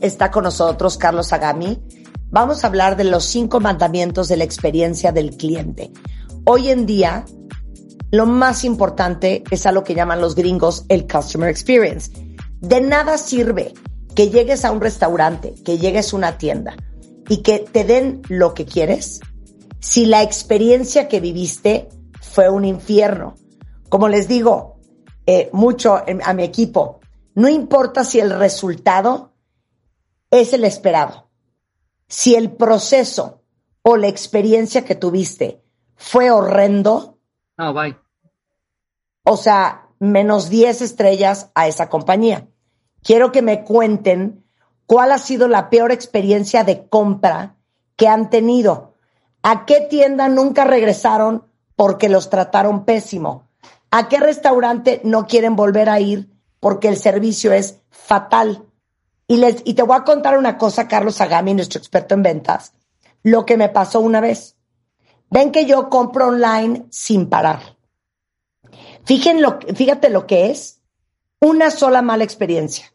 Está 0.00 0.30
con 0.30 0.44
nosotros 0.44 0.96
Carlos 0.96 1.32
Agami. 1.32 1.82
Vamos 2.30 2.62
a 2.62 2.68
hablar 2.68 2.96
de 2.96 3.04
los 3.04 3.24
cinco 3.24 3.60
mandamientos 3.60 4.28
de 4.28 4.36
la 4.36 4.44
experiencia 4.44 5.12
del 5.12 5.36
cliente. 5.36 5.90
Hoy 6.44 6.70
en 6.70 6.86
día, 6.86 7.24
lo 8.10 8.26
más 8.26 8.64
importante 8.64 9.44
es 9.50 9.66
a 9.66 9.72
lo 9.72 9.84
que 9.84 9.94
llaman 9.94 10.20
los 10.20 10.34
gringos 10.34 10.84
el 10.88 11.06
customer 11.06 11.48
experience. 11.48 12.10
De 12.60 12.80
nada 12.80 13.18
sirve 13.18 13.74
que 14.14 14.28
llegues 14.28 14.64
a 14.64 14.72
un 14.72 14.80
restaurante, 14.80 15.54
que 15.64 15.78
llegues 15.78 16.12
a 16.12 16.16
una 16.16 16.38
tienda 16.38 16.76
y 17.28 17.38
que 17.38 17.60
te 17.60 17.84
den 17.84 18.22
lo 18.28 18.54
que 18.54 18.64
quieres 18.64 19.20
si 19.80 20.06
la 20.06 20.22
experiencia 20.22 21.08
que 21.08 21.20
viviste 21.20 21.88
fue 22.20 22.48
un 22.48 22.64
infierno. 22.64 23.34
Como 23.88 24.08
les 24.08 24.28
digo 24.28 24.78
eh, 25.26 25.48
mucho 25.52 25.96
a 25.96 26.32
mi 26.34 26.44
equipo, 26.44 27.00
no 27.34 27.48
importa 27.48 28.04
si 28.04 28.20
el 28.20 28.30
resultado 28.30 29.29
es 30.30 30.52
el 30.52 30.64
esperado. 30.64 31.28
Si 32.08 32.34
el 32.34 32.52
proceso 32.52 33.42
o 33.82 33.96
la 33.96 34.08
experiencia 34.08 34.84
que 34.84 34.94
tuviste 34.94 35.62
fue 35.96 36.30
horrendo, 36.30 37.18
no, 37.56 37.74
bye. 37.74 37.96
o 39.24 39.36
sea, 39.36 39.88
menos 39.98 40.48
10 40.48 40.82
estrellas 40.82 41.50
a 41.54 41.68
esa 41.68 41.88
compañía. 41.88 42.48
Quiero 43.02 43.32
que 43.32 43.42
me 43.42 43.64
cuenten 43.64 44.44
cuál 44.86 45.12
ha 45.12 45.18
sido 45.18 45.46
la 45.46 45.70
peor 45.70 45.92
experiencia 45.92 46.64
de 46.64 46.88
compra 46.88 47.56
que 47.96 48.08
han 48.08 48.30
tenido. 48.30 48.94
¿A 49.42 49.64
qué 49.66 49.82
tienda 49.82 50.28
nunca 50.28 50.64
regresaron 50.64 51.46
porque 51.76 52.08
los 52.08 52.28
trataron 52.28 52.84
pésimo? 52.84 53.48
¿A 53.90 54.08
qué 54.08 54.18
restaurante 54.18 55.00
no 55.04 55.26
quieren 55.26 55.56
volver 55.56 55.88
a 55.88 56.00
ir 56.00 56.30
porque 56.60 56.88
el 56.88 56.96
servicio 56.96 57.52
es 57.52 57.80
fatal? 57.90 58.69
Y, 59.30 59.36
les, 59.36 59.62
y 59.64 59.74
te 59.74 59.84
voy 59.84 59.96
a 59.96 60.02
contar 60.02 60.36
una 60.36 60.58
cosa, 60.58 60.88
Carlos 60.88 61.20
Agami, 61.20 61.54
nuestro 61.54 61.78
experto 61.78 62.14
en 62.14 62.24
ventas, 62.24 62.72
lo 63.22 63.46
que 63.46 63.56
me 63.56 63.68
pasó 63.68 64.00
una 64.00 64.20
vez. 64.20 64.56
Ven 65.30 65.52
que 65.52 65.66
yo 65.66 65.88
compro 65.88 66.26
online 66.26 66.86
sin 66.90 67.28
parar. 67.28 67.76
Lo, 69.36 69.60
fíjate 69.60 70.10
lo 70.10 70.26
que 70.26 70.50
es 70.50 70.80
una 71.38 71.70
sola 71.70 72.02
mala 72.02 72.24
experiencia. 72.24 72.92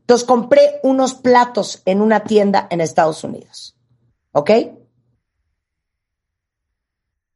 Entonces 0.00 0.26
compré 0.26 0.80
unos 0.82 1.14
platos 1.14 1.82
en 1.84 2.00
una 2.00 2.24
tienda 2.24 2.66
en 2.68 2.80
Estados 2.80 3.22
Unidos. 3.22 3.76
¿Ok? 4.32 4.50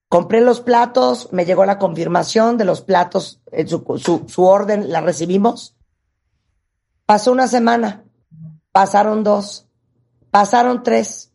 Compré 0.08 0.40
los 0.40 0.60
platos, 0.60 1.28
me 1.30 1.44
llegó 1.44 1.64
la 1.66 1.78
confirmación 1.78 2.58
de 2.58 2.64
los 2.64 2.80
platos, 2.80 3.40
su, 3.68 4.24
su 4.26 4.44
orden 4.44 4.90
la 4.90 5.02
recibimos. 5.02 5.76
Pasó 7.06 7.30
una 7.30 7.46
semana 7.46 8.04
pasaron 8.74 9.22
dos, 9.22 9.68
pasaron 10.32 10.82
tres, 10.82 11.30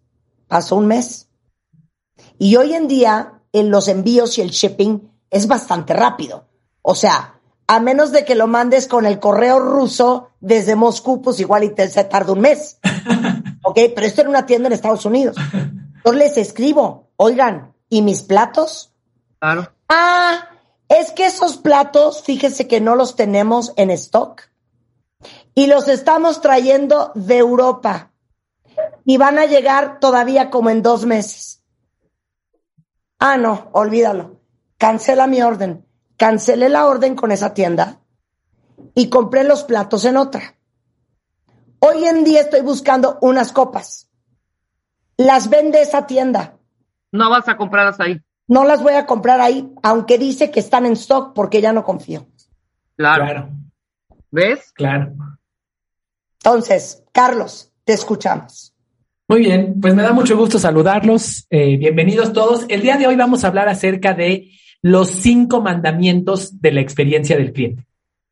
pasó 0.49 0.75
un 0.75 0.87
mes. 0.87 1.29
Y 2.37 2.57
hoy 2.57 2.73
en 2.73 2.89
día 2.89 3.39
en 3.53 3.71
los 3.71 3.87
envíos 3.87 4.37
y 4.37 4.41
el 4.41 4.49
shipping 4.49 5.09
es 5.29 5.47
bastante 5.47 5.93
rápido. 5.93 6.49
O 6.81 6.95
sea, 6.95 7.39
a 7.65 7.79
menos 7.79 8.11
de 8.11 8.25
que 8.25 8.35
lo 8.35 8.47
mandes 8.47 8.89
con 8.89 9.05
el 9.05 9.19
correo 9.19 9.59
ruso 9.61 10.31
desde 10.41 10.75
Moscú, 10.75 11.21
pues 11.21 11.39
igual 11.39 11.63
y 11.63 11.69
te 11.69 11.87
se 11.87 12.03
tarda 12.03 12.33
un 12.33 12.41
mes. 12.41 12.77
¿Ok? 13.63 13.79
Pero 13.95 14.05
esto 14.05 14.19
era 14.19 14.29
una 14.29 14.45
tienda 14.45 14.67
en 14.67 14.73
Estados 14.73 15.05
Unidos. 15.05 15.37
Entonces 15.53 16.19
les 16.19 16.37
escribo, 16.37 17.07
oigan, 17.15 17.73
¿y 17.87 18.01
mis 18.01 18.21
platos? 18.21 18.91
Claro. 19.39 19.71
Ah, 19.87 20.49
es 20.89 21.11
que 21.11 21.25
esos 21.25 21.55
platos, 21.55 22.21
fíjese 22.21 22.67
que 22.67 22.81
no 22.81 22.95
los 22.97 23.15
tenemos 23.15 23.71
en 23.77 23.91
stock 23.91 24.48
y 25.59 25.67
los 25.67 25.89
estamos 25.89 26.39
trayendo 26.39 27.11
de 27.15 27.37
Europa 27.37 28.13
y 29.03 29.17
van 29.17 29.37
a 29.39 29.45
llegar 29.45 29.99
todavía 29.99 30.49
como 30.49 30.69
en 30.69 30.81
dos 30.81 31.05
meses. 31.05 31.65
Ah, 33.19 33.35
no, 33.35 33.67
olvídalo. 33.73 34.39
Cancela 34.77 35.27
mi 35.27 35.41
orden. 35.41 35.85
Cancelé 36.15 36.69
la 36.69 36.85
orden 36.87 37.13
con 37.13 37.33
esa 37.33 37.53
tienda 37.53 37.99
y 38.95 39.09
compré 39.09 39.43
los 39.43 39.65
platos 39.65 40.05
en 40.05 40.15
otra. 40.15 40.55
Hoy 41.79 42.05
en 42.05 42.23
día 42.23 42.39
estoy 42.39 42.61
buscando 42.61 43.17
unas 43.19 43.51
copas. 43.51 44.09
Las 45.17 45.49
vende 45.49 45.81
esa 45.81 46.07
tienda. 46.07 46.57
No 47.11 47.29
vas 47.29 47.49
a 47.49 47.57
comprarlas 47.57 47.99
ahí. 47.99 48.21
No 48.47 48.63
las 48.63 48.81
voy 48.81 48.93
a 48.93 49.05
comprar 49.05 49.41
ahí, 49.41 49.73
aunque 49.83 50.17
dice 50.17 50.51
que 50.51 50.61
están 50.61 50.85
en 50.85 50.93
stock 50.93 51.33
porque 51.33 51.59
ya 51.59 51.73
no 51.73 51.83
confío. 51.83 52.27
Claro. 52.95 53.25
claro. 53.25 53.49
¿Ves? 54.31 54.71
Claro. 54.71 55.13
Entonces, 56.43 57.03
Carlos, 57.11 57.71
te 57.83 57.93
escuchamos. 57.93 58.73
Muy 59.27 59.41
bien, 59.41 59.75
pues 59.79 59.93
me 59.93 60.03
da 60.03 60.13
mucho 60.13 60.37
gusto 60.37 60.57
saludarlos. 60.57 61.45
Eh, 61.49 61.77
bienvenidos 61.77 62.33
todos. 62.33 62.65
El 62.69 62.81
día 62.81 62.97
de 62.97 63.07
hoy 63.07 63.15
vamos 63.15 63.43
a 63.43 63.47
hablar 63.47 63.67
acerca 63.67 64.13
de 64.13 64.51
los 64.81 65.09
cinco 65.09 65.61
mandamientos 65.61 66.61
de 66.61 66.71
la 66.71 66.81
experiencia 66.81 67.37
del 67.37 67.51
cliente. 67.51 67.85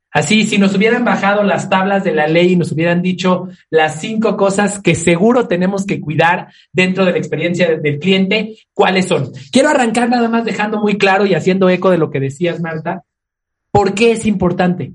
Así, 0.10 0.44
si 0.44 0.58
nos 0.58 0.74
hubieran 0.74 1.04
bajado 1.04 1.44
las 1.44 1.70
tablas 1.70 2.06
de 2.06 2.14
la 2.14 2.28
ley 2.28 2.54
y 2.54 2.56
nos 2.56 2.72
hubieran 2.72 3.02
dicho 3.02 3.50
las 3.70 4.00
cinco 4.00 4.38
cosas 4.38 4.80
que 4.80 4.96
seguro 4.96 5.48
tenemos 5.48 5.86
que 5.86 6.00
cuidar 6.00 6.48
dentro 6.72 7.06
de 7.06 7.12
la 7.12 7.18
experiencia 7.18 7.78
del 7.78 8.00
cliente, 8.00 8.58
¿cuáles 8.74 9.08
son? 9.08 9.32
Quiero 9.52 9.70
arrancar 9.70 10.10
nada 10.10 10.30
más 10.30 10.46
dejando 10.46 10.80
muy 10.80 10.98
claro 10.98 11.26
y 11.26 11.36
haciendo 11.36 11.70
eco 11.70 11.92
de 11.92 11.98
lo 11.98 12.10
que 12.10 12.22
decías, 12.22 12.62
Marta, 12.62 13.04
¿por 13.70 13.94
qué 13.94 14.14
es 14.14 14.26
importante? 14.26 14.94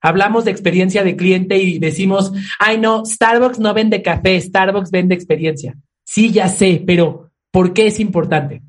Hablamos 0.00 0.44
de 0.44 0.50
experiencia 0.50 1.02
de 1.02 1.16
cliente 1.16 1.58
y 1.58 1.78
decimos, 1.78 2.32
ay 2.58 2.78
no, 2.78 3.04
Starbucks 3.04 3.58
no 3.58 3.74
vende 3.74 4.02
café, 4.02 4.40
Starbucks 4.40 4.90
vende 4.90 5.14
experiencia. 5.14 5.76
Sí, 6.04 6.32
ya 6.32 6.48
sé, 6.48 6.82
pero 6.86 7.30
¿por 7.50 7.72
qué 7.72 7.86
es 7.86 7.98
importante? 8.00 8.62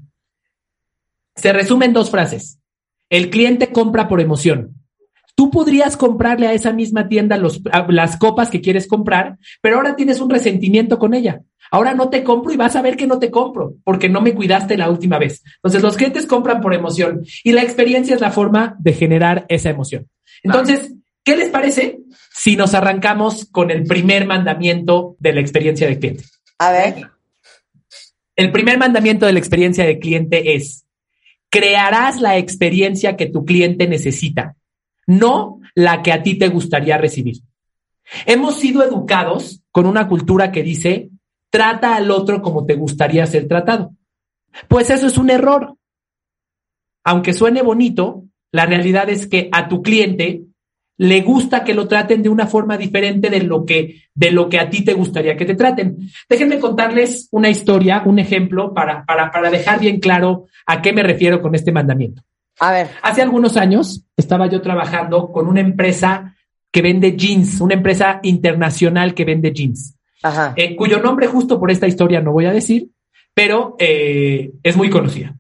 Se 1.36 1.54
resume 1.54 1.86
en 1.86 1.94
dos 1.94 2.10
frases. 2.10 2.60
El 3.10 3.30
cliente 3.30 3.68
compra 3.68 4.08
por 4.08 4.20
emoción. 4.20 4.74
Tú 5.36 5.52
podrías 5.52 5.96
comprarle 5.96 6.48
a 6.48 6.54
esa 6.54 6.74
misma 6.74 7.08
tienda 7.08 7.40
las 7.90 8.18
copas 8.18 8.50
que 8.50 8.60
quieres 8.60 8.88
comprar, 8.88 9.38
pero 9.62 9.78
ahora 9.78 9.96
tienes 9.96 10.20
un 10.20 10.32
resentimiento 10.32 10.98
con 10.98 11.14
ella. 11.14 11.44
Ahora 11.70 11.94
no 11.94 12.10
te 12.10 12.24
compro 12.24 12.52
y 12.52 12.58
vas 12.58 12.76
a 12.76 12.82
ver 12.82 12.98
que 12.98 13.06
no 13.06 13.20
te 13.20 13.30
compro 13.30 13.76
porque 13.84 14.10
no 14.10 14.22
me 14.22 14.34
cuidaste 14.34 14.78
la 14.78 14.90
última 14.90 15.20
vez. 15.20 15.44
Entonces 15.58 15.84
los 15.84 15.96
clientes 15.96 16.26
compran 16.26 16.60
por 16.60 16.74
emoción 16.74 17.22
y 17.44 17.52
la 17.52 17.62
experiencia 17.62 18.16
es 18.16 18.22
la 18.22 18.32
forma 18.32 18.76
de 18.80 18.94
generar 18.94 19.46
esa 19.48 19.70
emoción. 19.70 20.08
Entonces, 20.42 20.94
¿Qué 21.28 21.36
les 21.36 21.50
parece 21.50 22.00
si 22.34 22.56
nos 22.56 22.74
arrancamos 22.74 23.50
con 23.52 23.70
el 23.70 23.84
primer 23.84 24.26
mandamiento 24.26 25.18
de 25.20 25.34
la 25.34 25.42
experiencia 25.42 25.86
de 25.86 26.00
cliente? 26.00 26.24
A 26.58 26.72
ver. 26.72 27.12
El 28.38 28.54
primer 28.54 28.78
mandamiento 28.78 29.26
de 29.26 29.34
la 29.34 29.40
experiencia 29.40 29.84
de 29.84 30.00
cliente 30.00 30.56
es, 30.56 30.86
crearás 31.50 32.22
la 32.22 32.38
experiencia 32.38 33.18
que 33.18 33.26
tu 33.26 33.44
cliente 33.44 33.90
necesita, 33.90 34.56
no 35.06 35.60
la 35.76 36.02
que 36.02 36.14
a 36.14 36.24
ti 36.24 36.36
te 36.36 36.48
gustaría 36.48 36.98
recibir. 36.98 37.40
Hemos 38.26 38.56
sido 38.56 38.82
educados 38.82 39.62
con 39.74 39.86
una 39.86 40.08
cultura 40.08 40.54
que 40.54 40.64
dice, 40.64 41.10
trata 41.50 41.98
al 41.98 42.10
otro 42.10 42.42
como 42.42 42.66
te 42.66 42.76
gustaría 42.76 43.26
ser 43.26 43.50
tratado. 43.50 43.92
Pues 44.70 44.92
eso 44.92 45.08
es 45.08 45.18
un 45.18 45.30
error. 45.30 45.76
Aunque 47.04 47.34
suene 47.34 47.64
bonito, 47.64 48.24
la 48.54 48.66
realidad 48.66 49.10
es 49.10 49.28
que 49.28 49.50
a 49.52 49.68
tu 49.68 49.82
cliente 49.82 50.47
le 50.98 51.22
gusta 51.22 51.64
que 51.64 51.74
lo 51.74 51.88
traten 51.88 52.24
de 52.24 52.30
una 52.30 52.48
forma 52.48 52.78
diferente 52.78 53.30
de 53.30 53.44
lo 53.44 53.66
que, 53.66 54.04
de 54.14 54.32
lo 54.32 54.50
que 54.50 54.60
a 54.60 54.70
ti 54.70 54.84
te 54.84 54.94
gustaría 54.94 55.38
que 55.38 55.46
te 55.46 55.56
traten. 55.56 55.98
Déjenme 56.28 56.60
contarles 56.60 57.28
una 57.32 57.50
historia, 57.50 58.02
un 58.06 58.20
ejemplo 58.20 58.74
para, 58.74 59.06
para, 59.06 59.32
para 59.32 59.52
dejar 59.52 59.80
bien 59.80 60.00
claro 60.00 60.46
a 60.66 60.82
qué 60.82 60.94
me 60.94 61.04
refiero 61.04 61.42
con 61.42 61.54
este 61.54 61.72
mandamiento. 61.72 62.24
A 62.60 62.72
ver. 62.72 62.88
Hace 63.04 63.22
algunos 63.22 63.56
años 63.58 64.04
estaba 64.16 64.48
yo 64.48 64.62
trabajando 64.62 65.32
con 65.32 65.48
una 65.48 65.62
empresa 65.62 66.36
que 66.72 66.82
vende 66.82 67.16
jeans, 67.16 67.62
una 67.62 67.76
empresa 67.76 68.20
internacional 68.24 69.14
que 69.14 69.26
vende 69.26 69.52
jeans, 69.52 69.96
Ajá. 70.24 70.54
eh, 70.56 70.76
cuyo 70.76 71.00
nombre 71.00 71.28
justo 71.28 71.60
por 71.60 71.72
esta 71.72 71.88
historia 71.88 72.22
no 72.22 72.32
voy 72.32 72.46
a 72.46 72.52
decir, 72.52 72.90
pero 73.34 73.76
eh, 73.80 74.52
es 74.64 74.76
muy 74.76 74.90
conocida. 74.90 75.36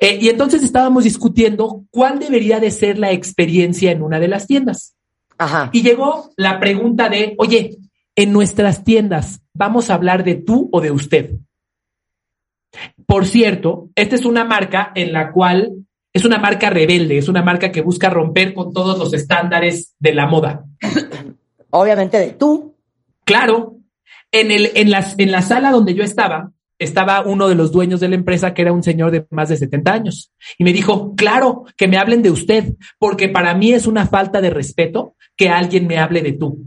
Eh, 0.00 0.18
y 0.20 0.28
entonces 0.28 0.62
estábamos 0.62 1.04
discutiendo 1.04 1.84
cuál 1.90 2.18
debería 2.18 2.60
de 2.60 2.70
ser 2.70 2.98
la 2.98 3.12
experiencia 3.12 3.90
en 3.90 4.02
una 4.02 4.20
de 4.20 4.28
las 4.28 4.46
tiendas. 4.46 4.94
Ajá. 5.38 5.70
Y 5.72 5.82
llegó 5.82 6.30
la 6.36 6.60
pregunta 6.60 7.08
de, 7.08 7.34
oye, 7.38 7.78
en 8.16 8.32
nuestras 8.32 8.84
tiendas, 8.84 9.40
¿vamos 9.52 9.90
a 9.90 9.94
hablar 9.94 10.24
de 10.24 10.36
tú 10.36 10.68
o 10.72 10.80
de 10.80 10.90
usted? 10.90 11.32
Por 13.06 13.26
cierto, 13.26 13.90
esta 13.94 14.14
es 14.14 14.24
una 14.24 14.44
marca 14.44 14.92
en 14.94 15.12
la 15.12 15.32
cual 15.32 15.84
es 16.12 16.24
una 16.24 16.38
marca 16.38 16.70
rebelde, 16.70 17.18
es 17.18 17.28
una 17.28 17.42
marca 17.42 17.72
que 17.72 17.82
busca 17.82 18.08
romper 18.08 18.54
con 18.54 18.72
todos 18.72 18.98
los 18.98 19.12
estándares 19.14 19.94
de 19.98 20.14
la 20.14 20.26
moda. 20.26 20.64
Obviamente 21.70 22.18
de 22.18 22.30
tú. 22.30 22.76
Claro, 23.24 23.78
en, 24.30 24.50
el, 24.50 24.70
en, 24.74 24.90
las, 24.90 25.18
en 25.18 25.32
la 25.32 25.42
sala 25.42 25.70
donde 25.70 25.94
yo 25.94 26.04
estaba, 26.04 26.52
estaba 26.78 27.22
uno 27.22 27.48
de 27.48 27.54
los 27.54 27.72
dueños 27.72 28.00
de 28.00 28.08
la 28.08 28.14
empresa 28.14 28.54
que 28.54 28.62
era 28.62 28.72
un 28.72 28.82
señor 28.82 29.10
de 29.10 29.26
más 29.30 29.48
de 29.48 29.56
70 29.56 29.92
años. 29.92 30.32
Y 30.58 30.64
me 30.64 30.72
dijo, 30.72 31.14
claro, 31.16 31.64
que 31.76 31.88
me 31.88 31.98
hablen 31.98 32.22
de 32.22 32.30
usted, 32.30 32.74
porque 32.98 33.28
para 33.28 33.54
mí 33.54 33.72
es 33.72 33.86
una 33.86 34.06
falta 34.06 34.40
de 34.40 34.50
respeto 34.50 35.14
que 35.36 35.48
alguien 35.48 35.86
me 35.86 35.98
hable 35.98 36.22
de 36.22 36.32
tú. 36.32 36.64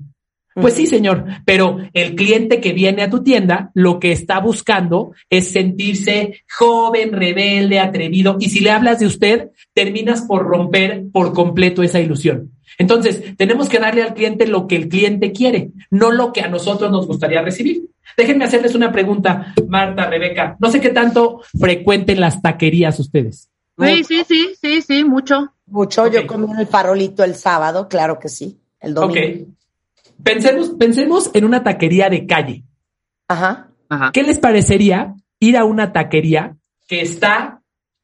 Pues 0.59 0.74
sí, 0.74 0.88
señor, 0.88 1.25
pero 1.45 1.77
el 1.94 2.15
cliente 2.15 2.59
que 2.59 2.74
viene 2.74 3.04
a 3.04 3.12
tu 3.12 3.21
tienda 3.21 3.69
lo 3.75 4.00
que 4.00 4.12
está 4.12 4.39
buscando 4.39 5.12
es 5.30 5.51
sentirse 5.51 6.42
joven, 6.57 7.13
rebelde, 7.13 7.80
atrevido, 7.80 8.38
y 8.39 8.50
si 8.50 8.62
le 8.62 8.71
hablas 8.71 9.00
de 9.00 9.06
usted, 9.06 9.50
terminas 9.75 10.24
por 10.24 10.48
romper 10.48 11.04
por 11.13 11.33
completo 11.33 11.83
esa 11.83 12.00
ilusión. 12.00 12.56
Entonces, 12.77 13.35
tenemos 13.38 13.69
que 13.69 13.79
darle 13.79 14.03
al 14.03 14.13
cliente 14.13 14.47
lo 14.47 14.68
que 14.68 14.75
el 14.75 14.88
cliente 14.88 15.31
quiere, 15.31 15.71
no 15.89 16.12
lo 16.12 16.31
que 16.31 16.41
a 16.41 16.47
nosotros 16.47 16.91
nos 16.91 17.07
gustaría 17.07 17.41
recibir. 17.41 17.89
Déjenme 18.15 18.45
hacerles 18.45 18.75
una 18.75 18.91
pregunta, 18.91 19.53
Marta, 19.68 20.09
Rebeca. 20.09 20.56
No 20.59 20.69
sé 20.69 20.79
qué 20.79 20.89
tanto 20.89 21.41
frecuenten 21.59 22.19
las 22.19 22.41
taquerías 22.41 23.00
ustedes. 23.00 23.50
Sí, 23.79 24.03
sí, 24.03 24.24
sí, 24.27 24.56
sí, 24.59 24.81
sí, 24.81 25.03
mucho. 25.03 25.53
Mucho. 25.68 26.07
Yo 26.07 26.25
comí 26.25 26.50
en 26.50 26.59
el 26.59 26.68
farolito 26.68 27.24
el 27.24 27.35
sábado, 27.35 27.88
claro 27.88 28.19
que 28.19 28.29
sí. 28.29 28.59
El 28.80 28.94
domingo. 28.94 29.19
Ok. 29.19 29.47
Pensemos, 30.23 30.69
pensemos 30.71 31.31
en 31.33 31.45
una 31.45 31.63
taquería 31.63 32.09
de 32.09 32.25
calle. 32.25 32.63
Ajá. 33.27 33.69
Ajá. 33.89 34.12
¿Qué 34.13 34.23
les 34.23 34.39
parecería 34.39 35.15
ir 35.39 35.57
a 35.57 35.65
una 35.65 35.94
taquería 35.94 36.57
que 36.88 37.01
está 37.01 37.56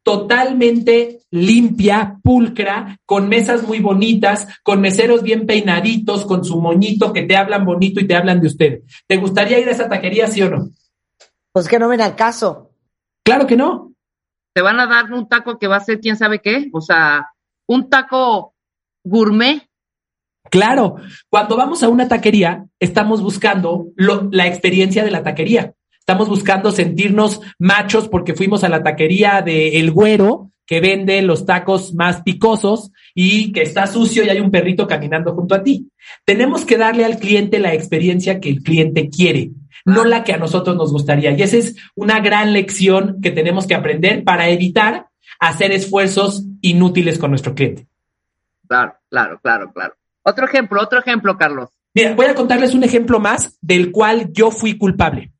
totalmente 0.03 1.21
limpia, 1.31 2.19
pulcra, 2.23 2.97
con 3.05 3.29
mesas 3.29 3.63
muy 3.67 3.79
bonitas, 3.79 4.47
con 4.63 4.81
meseros 4.81 5.23
bien 5.23 5.45
peinaditos, 5.45 6.25
con 6.25 6.43
su 6.43 6.59
moñito 6.61 7.11
que 7.13 7.23
te 7.23 7.35
hablan 7.35 7.65
bonito 7.65 7.99
y 7.99 8.07
te 8.07 8.15
hablan 8.15 8.41
de 8.41 8.47
usted? 8.47 8.81
¿Te 9.07 9.17
gustaría 9.17 9.59
ir 9.59 9.67
a 9.67 9.71
esa 9.71 9.89
taquería, 9.89 10.27
sí 10.27 10.41
o 10.41 10.49
no? 10.49 10.69
Pues 11.51 11.67
que 11.67 11.79
no 11.79 11.87
ven 11.87 12.01
al 12.01 12.15
caso. 12.15 12.71
Claro 13.23 13.47
que 13.47 13.55
no. 13.55 13.93
Te 14.53 14.61
van 14.61 14.79
a 14.79 14.85
dar 14.87 15.11
un 15.11 15.27
taco 15.27 15.57
que 15.57 15.67
va 15.67 15.77
a 15.77 15.83
ser 15.83 15.99
quién 15.99 16.17
sabe 16.17 16.39
qué. 16.39 16.69
O 16.73 16.81
sea, 16.81 17.29
un 17.67 17.89
taco 17.89 18.53
gourmet. 19.03 19.67
Claro, 20.51 20.97
cuando 21.29 21.55
vamos 21.57 21.81
a 21.83 21.89
una 21.89 22.07
taquería, 22.07 22.65
estamos 22.79 23.21
buscando 23.21 23.87
lo- 23.95 24.27
la 24.31 24.45
experiencia 24.45 25.03
de 25.03 25.11
la 25.11 25.23
taquería. 25.23 25.73
Estamos 26.03 26.27
buscando 26.27 26.73
sentirnos 26.73 27.39
machos 27.57 28.09
porque 28.09 28.33
fuimos 28.33 28.65
a 28.65 28.67
la 28.67 28.83
taquería 28.83 29.41
de 29.41 29.79
El 29.79 29.89
Güero, 29.91 30.51
que 30.65 30.81
vende 30.81 31.21
los 31.21 31.45
tacos 31.45 31.93
más 31.93 32.23
picosos 32.23 32.91
y 33.15 33.53
que 33.53 33.61
está 33.61 33.87
sucio 33.87 34.25
y 34.25 34.27
hay 34.27 34.41
un 34.41 34.51
perrito 34.51 34.85
caminando 34.85 35.33
junto 35.33 35.55
a 35.55 35.63
ti. 35.63 35.87
Tenemos 36.25 36.65
que 36.65 36.77
darle 36.77 37.05
al 37.05 37.19
cliente 37.19 37.57
la 37.57 37.73
experiencia 37.73 38.41
que 38.41 38.49
el 38.49 38.63
cliente 38.63 39.09
quiere, 39.09 39.51
no 39.85 40.03
la 40.03 40.25
que 40.25 40.33
a 40.33 40.37
nosotros 40.37 40.75
nos 40.75 40.91
gustaría. 40.91 41.31
Y 41.31 41.41
esa 41.41 41.55
es 41.55 41.77
una 41.95 42.19
gran 42.19 42.51
lección 42.51 43.19
que 43.21 43.31
tenemos 43.31 43.65
que 43.65 43.75
aprender 43.75 44.25
para 44.25 44.49
evitar 44.49 45.07
hacer 45.39 45.71
esfuerzos 45.71 46.43
inútiles 46.59 47.17
con 47.17 47.29
nuestro 47.29 47.55
cliente. 47.55 47.87
Claro, 48.67 48.93
claro, 49.09 49.39
claro, 49.41 49.71
claro. 49.71 49.93
Otro 50.21 50.47
ejemplo, 50.47 50.81
otro 50.81 50.99
ejemplo, 50.99 51.37
Carlos. 51.37 51.69
Mira, 51.93 52.13
voy 52.13 52.25
a 52.25 52.35
contarles 52.35 52.73
un 52.73 52.83
ejemplo 52.83 53.21
más 53.21 53.57
del 53.61 53.89
cual 53.89 54.33
yo 54.33 54.51
fui 54.51 54.77
culpable. 54.77 55.32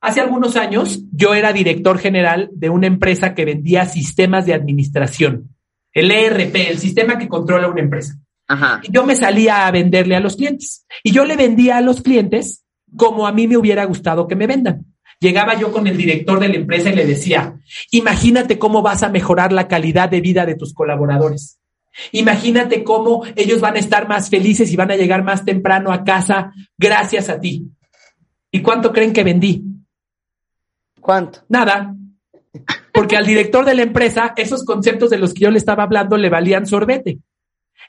Hace 0.00 0.20
algunos 0.20 0.56
años 0.56 1.00
yo 1.12 1.34
era 1.34 1.52
director 1.52 1.98
general 1.98 2.50
de 2.52 2.70
una 2.70 2.86
empresa 2.86 3.34
que 3.34 3.44
vendía 3.44 3.86
sistemas 3.86 4.46
de 4.46 4.54
administración, 4.54 5.54
el 5.92 6.10
ERP, 6.10 6.54
el 6.70 6.78
sistema 6.78 7.18
que 7.18 7.28
controla 7.28 7.68
una 7.68 7.80
empresa. 7.80 8.16
Ajá. 8.46 8.80
Y 8.82 8.92
yo 8.92 9.04
me 9.04 9.16
salía 9.16 9.66
a 9.66 9.70
venderle 9.70 10.14
a 10.14 10.20
los 10.20 10.36
clientes 10.36 10.86
y 11.02 11.10
yo 11.10 11.24
le 11.24 11.36
vendía 11.36 11.78
a 11.78 11.80
los 11.80 12.00
clientes 12.00 12.64
como 12.96 13.26
a 13.26 13.32
mí 13.32 13.48
me 13.48 13.56
hubiera 13.56 13.84
gustado 13.84 14.28
que 14.28 14.36
me 14.36 14.46
vendan. 14.46 14.86
Llegaba 15.20 15.58
yo 15.58 15.72
con 15.72 15.86
el 15.88 15.96
director 15.96 16.38
de 16.38 16.48
la 16.48 16.54
empresa 16.54 16.90
y 16.90 16.94
le 16.94 17.04
decía, 17.04 17.58
imagínate 17.90 18.58
cómo 18.58 18.82
vas 18.82 19.02
a 19.02 19.08
mejorar 19.08 19.52
la 19.52 19.66
calidad 19.66 20.08
de 20.08 20.20
vida 20.20 20.46
de 20.46 20.54
tus 20.54 20.72
colaboradores. 20.72 21.58
Imagínate 22.12 22.84
cómo 22.84 23.24
ellos 23.34 23.60
van 23.60 23.74
a 23.74 23.80
estar 23.80 24.08
más 24.08 24.30
felices 24.30 24.72
y 24.72 24.76
van 24.76 24.92
a 24.92 24.96
llegar 24.96 25.24
más 25.24 25.44
temprano 25.44 25.92
a 25.92 26.04
casa 26.04 26.52
gracias 26.78 27.28
a 27.28 27.40
ti. 27.40 27.66
¿Y 28.52 28.62
cuánto 28.62 28.92
creen 28.92 29.12
que 29.12 29.24
vendí? 29.24 29.64
¿Cuánto? 31.08 31.38
Nada. 31.48 31.96
Porque 32.92 33.16
al 33.16 33.24
director 33.24 33.64
de 33.64 33.74
la 33.74 33.80
empresa, 33.80 34.34
esos 34.36 34.62
conceptos 34.62 35.08
de 35.08 35.16
los 35.16 35.32
que 35.32 35.44
yo 35.44 35.50
le 35.50 35.56
estaba 35.56 35.84
hablando 35.84 36.18
le 36.18 36.28
valían 36.28 36.66
sorbete. 36.66 37.20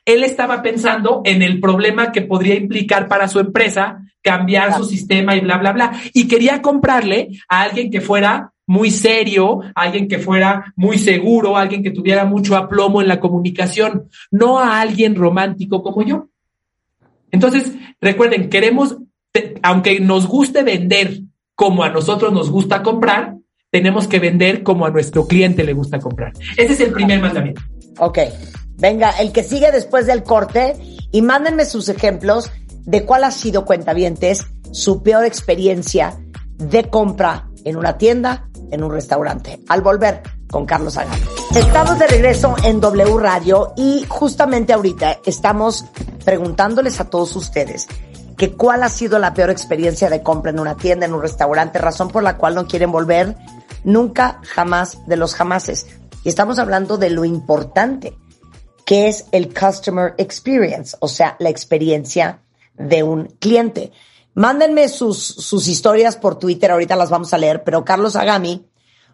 Él 0.05 0.23
estaba 0.23 0.61
pensando 0.61 1.21
en 1.25 1.41
el 1.41 1.59
problema 1.59 2.13
que 2.13 2.21
podría 2.21 2.55
implicar 2.55 3.09
para 3.09 3.27
su 3.27 3.39
empresa 3.39 4.01
cambiar 4.21 4.73
su 4.77 4.85
sistema 4.85 5.35
y 5.35 5.41
bla, 5.41 5.57
bla, 5.57 5.73
bla. 5.73 5.91
Y 6.13 6.29
quería 6.29 6.61
comprarle 6.61 7.31
a 7.49 7.63
alguien 7.63 7.91
que 7.91 7.99
fuera 7.99 8.53
muy 8.65 8.89
serio, 8.89 9.63
alguien 9.75 10.07
que 10.07 10.19
fuera 10.19 10.73
muy 10.77 10.97
seguro, 10.97 11.57
alguien 11.57 11.83
que 11.83 11.91
tuviera 11.91 12.23
mucho 12.23 12.55
aplomo 12.55 13.01
en 13.01 13.09
la 13.09 13.19
comunicación, 13.19 14.07
no 14.31 14.59
a 14.59 14.79
alguien 14.79 15.15
romántico 15.15 15.83
como 15.83 16.03
yo. 16.03 16.29
Entonces, 17.31 17.73
recuerden, 17.99 18.49
queremos, 18.49 18.95
aunque 19.61 19.99
nos 19.99 20.25
guste 20.25 20.63
vender 20.63 21.19
como 21.59 21.83
a 21.83 21.89
nosotros 21.89 22.31
nos 22.31 22.49
gusta 22.49 22.81
comprar, 22.81 23.35
tenemos 23.69 24.07
que 24.07 24.19
vender 24.19 24.63
como 24.63 24.85
a 24.85 24.91
nuestro 24.91 25.27
cliente 25.27 25.65
le 25.65 25.73
gusta 25.73 25.99
comprar. 25.99 26.31
Ese 26.55 26.71
es 26.71 26.79
el 26.79 26.93
primer 26.93 27.19
mandamiento. 27.19 27.61
Ok. 27.97 28.17
Venga, 28.77 29.09
el 29.19 29.33
que 29.33 29.43
sigue 29.43 29.69
después 29.73 30.07
del 30.07 30.23
corte 30.23 30.77
y 31.11 31.21
mándenme 31.21 31.65
sus 31.65 31.89
ejemplos 31.89 32.49
de 32.85 33.03
cuál 33.03 33.25
ha 33.25 33.31
sido, 33.31 33.65
cuentavientes, 33.65 34.47
su 34.71 35.03
peor 35.03 35.25
experiencia 35.25 36.17
de 36.55 36.85
compra 36.85 37.49
en 37.65 37.75
una 37.75 37.97
tienda, 37.97 38.47
en 38.71 38.81
un 38.81 38.93
restaurante. 38.93 39.59
Al 39.67 39.81
volver 39.81 40.21
con 40.49 40.65
Carlos 40.65 40.95
Agami. 40.95 41.21
Estamos 41.57 41.99
de 41.99 42.07
regreso 42.07 42.55
en 42.63 42.79
W 42.79 43.17
Radio 43.17 43.73
y 43.75 44.05
justamente 44.07 44.71
ahorita 44.71 45.19
estamos 45.25 45.83
preguntándoles 46.23 47.01
a 47.01 47.09
todos 47.09 47.35
ustedes 47.35 47.89
que 48.39 48.53
cuál 48.53 48.83
ha 48.83 48.89
sido 48.89 49.19
la 49.19 49.33
peor 49.33 49.49
experiencia 49.49 50.09
de 50.09 50.23
compra 50.23 50.51
en 50.51 50.61
una 50.61 50.77
tienda, 50.77 51.05
en 51.05 51.13
un 51.13 51.21
restaurante, 51.21 51.77
razón 51.77 52.07
por 52.07 52.23
la 52.23 52.37
cual 52.37 52.55
no 52.55 52.67
quieren 52.67 52.89
volver 52.89 53.35
nunca, 53.83 54.39
jamás 54.43 55.05
de 55.07 55.17
los 55.17 55.35
jamases. 55.35 55.87
Y 56.23 56.29
estamos 56.29 56.57
hablando 56.57 56.97
de 56.97 57.09
lo 57.09 57.25
importante 57.25 58.17
que 58.85 59.09
es 59.09 59.25
el 59.33 59.53
customer 59.53 60.15
experience, 60.17 60.95
o 61.01 61.09
sea, 61.09 61.35
la 61.39 61.49
experiencia 61.49 62.41
de 62.77 63.03
un 63.03 63.25
cliente. 63.25 63.91
Mándenme 64.35 64.87
sus, 64.87 65.17
sus 65.17 65.67
historias 65.67 66.15
por 66.15 66.39
Twitter, 66.39 66.71
ahorita 66.71 66.95
las 66.95 67.09
vamos 67.09 67.33
a 67.33 67.37
leer, 67.37 67.65
pero 67.65 67.83
Carlos 67.83 68.15
Agami, 68.15 68.65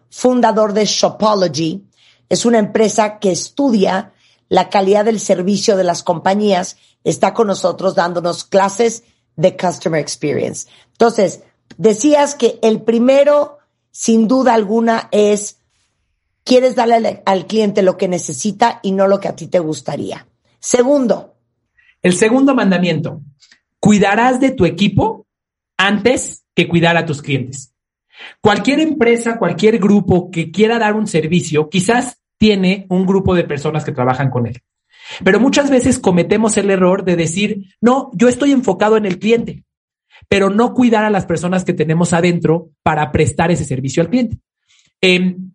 fundador 0.08 0.72
de 0.72 0.84
Shopology, 0.84 1.84
es 2.28 2.46
una 2.46 2.60
empresa 2.60 3.18
que 3.18 3.32
estudia 3.32 4.12
la 4.48 4.68
calidad 4.68 5.04
del 5.04 5.18
servicio 5.18 5.76
de 5.76 5.82
las 5.82 6.04
compañías, 6.04 6.76
está 7.02 7.34
con 7.34 7.48
nosotros 7.48 7.96
dándonos 7.96 8.44
clases 8.44 9.02
de 9.36 9.56
customer 9.56 10.00
experience. 10.00 10.68
Entonces, 10.92 11.42
decías 11.76 12.34
que 12.34 12.58
el 12.62 12.82
primero, 12.82 13.58
sin 13.90 14.26
duda 14.28 14.54
alguna, 14.54 15.08
es 15.12 15.60
quieres 16.44 16.76
darle 16.76 16.94
al, 16.94 17.22
al 17.24 17.46
cliente 17.46 17.82
lo 17.82 17.96
que 17.96 18.08
necesita 18.08 18.80
y 18.82 18.92
no 18.92 19.06
lo 19.08 19.20
que 19.20 19.28
a 19.28 19.36
ti 19.36 19.46
te 19.46 19.58
gustaría. 19.58 20.26
Segundo, 20.58 21.34
El 22.02 22.14
segundo 22.14 22.54
mandamiento, 22.54 23.20
cuidarás 23.80 24.40
de 24.40 24.50
tu 24.50 24.64
equipo 24.64 25.26
antes 25.76 26.44
que 26.54 26.68
cuidar 26.68 26.96
a 26.96 27.04
tus 27.04 27.20
clientes. 27.20 27.74
Cualquier 28.40 28.80
empresa, 28.80 29.38
cualquier 29.38 29.78
grupo 29.78 30.30
que 30.30 30.50
quiera 30.50 30.78
dar 30.78 30.94
un 30.94 31.06
servicio, 31.06 31.68
quizás 31.68 32.18
tiene 32.38 32.86
un 32.88 33.06
grupo 33.06 33.34
de 33.34 33.44
personas 33.44 33.84
que 33.84 33.92
trabajan 33.92 34.30
con 34.30 34.46
él. 34.46 34.60
Pero 35.24 35.40
muchas 35.40 35.70
veces 35.70 35.98
cometemos 35.98 36.56
el 36.56 36.70
error 36.70 37.04
de 37.04 37.16
decir, 37.16 37.76
no, 37.80 38.10
yo 38.14 38.28
estoy 38.28 38.52
enfocado 38.52 38.96
en 38.96 39.06
el 39.06 39.18
cliente, 39.18 39.64
pero 40.28 40.50
no 40.50 40.74
cuidar 40.74 41.04
a 41.04 41.10
las 41.10 41.26
personas 41.26 41.64
que 41.64 41.74
tenemos 41.74 42.12
adentro 42.12 42.70
para 42.82 43.12
prestar 43.12 43.50
ese 43.50 43.64
servicio 43.64 44.02
al 44.02 44.10
cliente. 44.10 44.38
Em, 45.00 45.52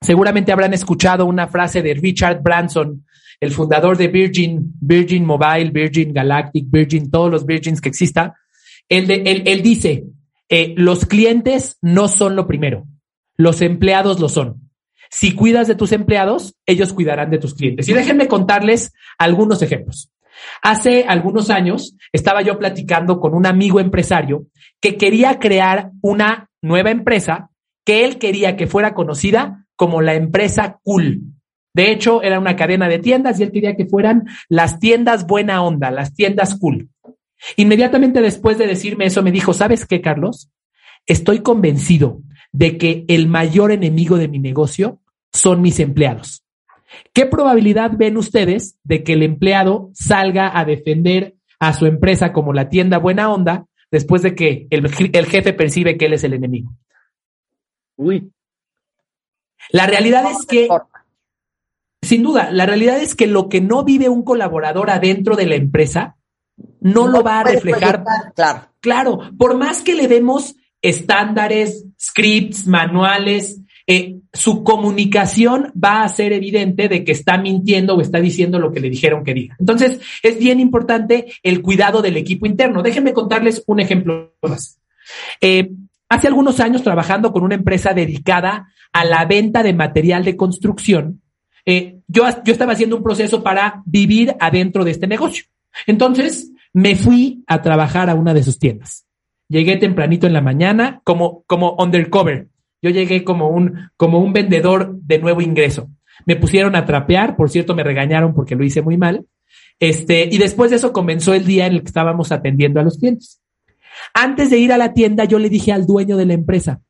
seguramente 0.00 0.52
habrán 0.52 0.74
escuchado 0.74 1.26
una 1.26 1.48
frase 1.48 1.82
de 1.82 1.94
Richard 1.94 2.42
Branson, 2.42 3.04
el 3.40 3.50
fundador 3.50 3.96
de 3.96 4.08
Virgin, 4.08 4.72
Virgin 4.80 5.24
Mobile, 5.24 5.70
Virgin 5.70 6.12
Galactic, 6.12 6.66
Virgin, 6.70 7.10
todos 7.10 7.30
los 7.30 7.44
Virgins 7.44 7.80
que 7.80 7.88
exista. 7.88 8.34
Él, 8.88 9.10
él 9.10 9.62
dice, 9.62 10.04
eh, 10.48 10.74
los 10.76 11.06
clientes 11.06 11.78
no 11.82 12.08
son 12.08 12.36
lo 12.36 12.46
primero, 12.46 12.86
los 13.36 13.60
empleados 13.60 14.20
lo 14.20 14.28
son. 14.28 14.63
Si 15.10 15.34
cuidas 15.34 15.68
de 15.68 15.74
tus 15.74 15.92
empleados, 15.92 16.54
ellos 16.66 16.92
cuidarán 16.92 17.30
de 17.30 17.38
tus 17.38 17.54
clientes. 17.54 17.88
Y 17.88 17.92
déjenme 17.92 18.28
contarles 18.28 18.92
algunos 19.18 19.62
ejemplos. 19.62 20.10
Hace 20.62 21.04
algunos 21.08 21.50
años 21.50 21.96
estaba 22.12 22.42
yo 22.42 22.58
platicando 22.58 23.20
con 23.20 23.34
un 23.34 23.46
amigo 23.46 23.80
empresario 23.80 24.46
que 24.80 24.96
quería 24.96 25.38
crear 25.38 25.90
una 26.02 26.50
nueva 26.60 26.90
empresa 26.90 27.50
que 27.84 28.04
él 28.04 28.18
quería 28.18 28.56
que 28.56 28.66
fuera 28.66 28.94
conocida 28.94 29.66
como 29.76 30.00
la 30.00 30.14
empresa 30.14 30.78
cool. 30.82 31.20
De 31.74 31.90
hecho, 31.90 32.22
era 32.22 32.38
una 32.38 32.56
cadena 32.56 32.88
de 32.88 32.98
tiendas 32.98 33.38
y 33.38 33.42
él 33.42 33.52
quería 33.52 33.76
que 33.76 33.86
fueran 33.86 34.26
las 34.48 34.78
tiendas 34.78 35.26
buena 35.26 35.62
onda, 35.62 35.90
las 35.90 36.14
tiendas 36.14 36.56
cool. 36.58 36.88
Inmediatamente 37.56 38.20
después 38.20 38.58
de 38.58 38.66
decirme 38.66 39.06
eso, 39.06 39.22
me 39.22 39.32
dijo, 39.32 39.52
¿sabes 39.52 39.84
qué, 39.84 40.00
Carlos? 40.00 40.50
Estoy 41.06 41.40
convencido 41.40 42.20
de 42.54 42.78
que 42.78 43.04
el 43.08 43.26
mayor 43.26 43.72
enemigo 43.72 44.16
de 44.16 44.28
mi 44.28 44.38
negocio 44.38 45.00
son 45.32 45.60
mis 45.60 45.80
empleados. 45.80 46.44
¿Qué 47.12 47.26
probabilidad 47.26 47.90
ven 47.96 48.16
ustedes 48.16 48.78
de 48.84 49.02
que 49.02 49.14
el 49.14 49.24
empleado 49.24 49.90
salga 49.92 50.56
a 50.56 50.64
defender 50.64 51.34
a 51.58 51.72
su 51.72 51.86
empresa 51.86 52.32
como 52.32 52.52
la 52.52 52.68
tienda 52.68 52.98
buena 52.98 53.32
onda 53.32 53.66
después 53.90 54.22
de 54.22 54.36
que 54.36 54.68
el, 54.70 54.88
jefe 54.88 55.52
percibe 55.52 55.96
que 55.96 56.06
él 56.06 56.12
es 56.12 56.22
el 56.22 56.32
enemigo? 56.32 56.72
Uy. 57.96 58.30
La 59.70 59.88
realidad 59.88 60.24
es 60.30 60.46
que, 60.46 60.68
sin 62.02 62.22
duda, 62.22 62.52
la 62.52 62.66
realidad 62.66 62.98
es 62.98 63.16
que 63.16 63.26
lo 63.26 63.48
que 63.48 63.60
no 63.60 63.82
vive 63.82 64.08
un 64.08 64.22
colaborador 64.22 64.90
adentro 64.90 65.34
de 65.34 65.46
la 65.46 65.56
empresa 65.56 66.16
no, 66.80 67.08
lo 67.08 67.24
va 67.24 67.40
a 67.40 67.44
reflejar. 67.44 68.04
Claro. 68.36 68.68
Claro, 68.78 69.18
por 69.36 69.56
más 69.56 69.82
que 69.82 69.94
le 69.94 70.06
demos 70.06 70.54
estándares, 70.84 71.86
scripts, 71.98 72.66
manuales, 72.66 73.62
eh, 73.86 74.16
su 74.34 74.62
comunicación 74.62 75.72
va 75.82 76.02
a 76.02 76.08
ser 76.10 76.34
evidente 76.34 76.88
de 76.88 77.04
que 77.04 77.12
está 77.12 77.38
mintiendo 77.38 77.94
o 77.94 78.02
está 78.02 78.20
diciendo 78.20 78.58
lo 78.58 78.70
que 78.70 78.80
le 78.80 78.90
dijeron 78.90 79.24
que 79.24 79.32
diga. 79.32 79.56
Entonces, 79.58 79.98
es 80.22 80.38
bien 80.38 80.60
importante 80.60 81.32
el 81.42 81.62
cuidado 81.62 82.02
del 82.02 82.18
equipo 82.18 82.44
interno. 82.44 82.82
Déjenme 82.82 83.14
contarles 83.14 83.64
un 83.66 83.80
ejemplo 83.80 84.34
más. 84.42 84.78
Eh, 85.40 85.70
hace 86.10 86.28
algunos 86.28 86.60
años, 86.60 86.82
trabajando 86.82 87.32
con 87.32 87.44
una 87.44 87.54
empresa 87.54 87.94
dedicada 87.94 88.68
a 88.92 89.04
la 89.06 89.24
venta 89.24 89.62
de 89.62 89.72
material 89.72 90.22
de 90.22 90.36
construcción, 90.36 91.22
eh, 91.64 91.96
yo, 92.08 92.24
yo 92.44 92.52
estaba 92.52 92.74
haciendo 92.74 92.96
un 92.96 93.02
proceso 93.02 93.42
para 93.42 93.82
vivir 93.86 94.34
adentro 94.38 94.84
de 94.84 94.90
este 94.90 95.06
negocio. 95.06 95.44
Entonces, 95.86 96.52
me 96.74 96.94
fui 96.94 97.42
a 97.46 97.62
trabajar 97.62 98.10
a 98.10 98.14
una 98.14 98.34
de 98.34 98.42
sus 98.42 98.58
tiendas. 98.58 99.03
Llegué 99.48 99.76
tempranito 99.76 100.26
en 100.26 100.32
la 100.32 100.40
mañana 100.40 101.00
como, 101.04 101.44
como 101.46 101.74
undercover. 101.78 102.48
Yo 102.82 102.90
llegué 102.90 103.24
como 103.24 103.48
un, 103.48 103.90
como 103.96 104.18
un 104.18 104.32
vendedor 104.32 104.98
de 105.00 105.18
nuevo 105.18 105.40
ingreso. 105.40 105.88
Me 106.26 106.36
pusieron 106.36 106.76
a 106.76 106.84
trapear, 106.84 107.36
por 107.36 107.50
cierto, 107.50 107.74
me 107.74 107.82
regañaron 107.82 108.34
porque 108.34 108.56
lo 108.56 108.64
hice 108.64 108.82
muy 108.82 108.96
mal. 108.96 109.26
Este, 109.80 110.28
y 110.30 110.38
después 110.38 110.70
de 110.70 110.76
eso 110.76 110.92
comenzó 110.92 111.34
el 111.34 111.44
día 111.44 111.66
en 111.66 111.74
el 111.74 111.80
que 111.80 111.88
estábamos 111.88 112.32
atendiendo 112.32 112.80
a 112.80 112.82
los 112.82 112.98
clientes. 112.98 113.40
Antes 114.12 114.50
de 114.50 114.58
ir 114.58 114.72
a 114.72 114.78
la 114.78 114.92
tienda, 114.92 115.24
yo 115.24 115.38
le 115.38 115.48
dije 115.48 115.72
al 115.72 115.86
dueño 115.86 116.16
de 116.16 116.26
la 116.26 116.34
empresa, 116.34 116.80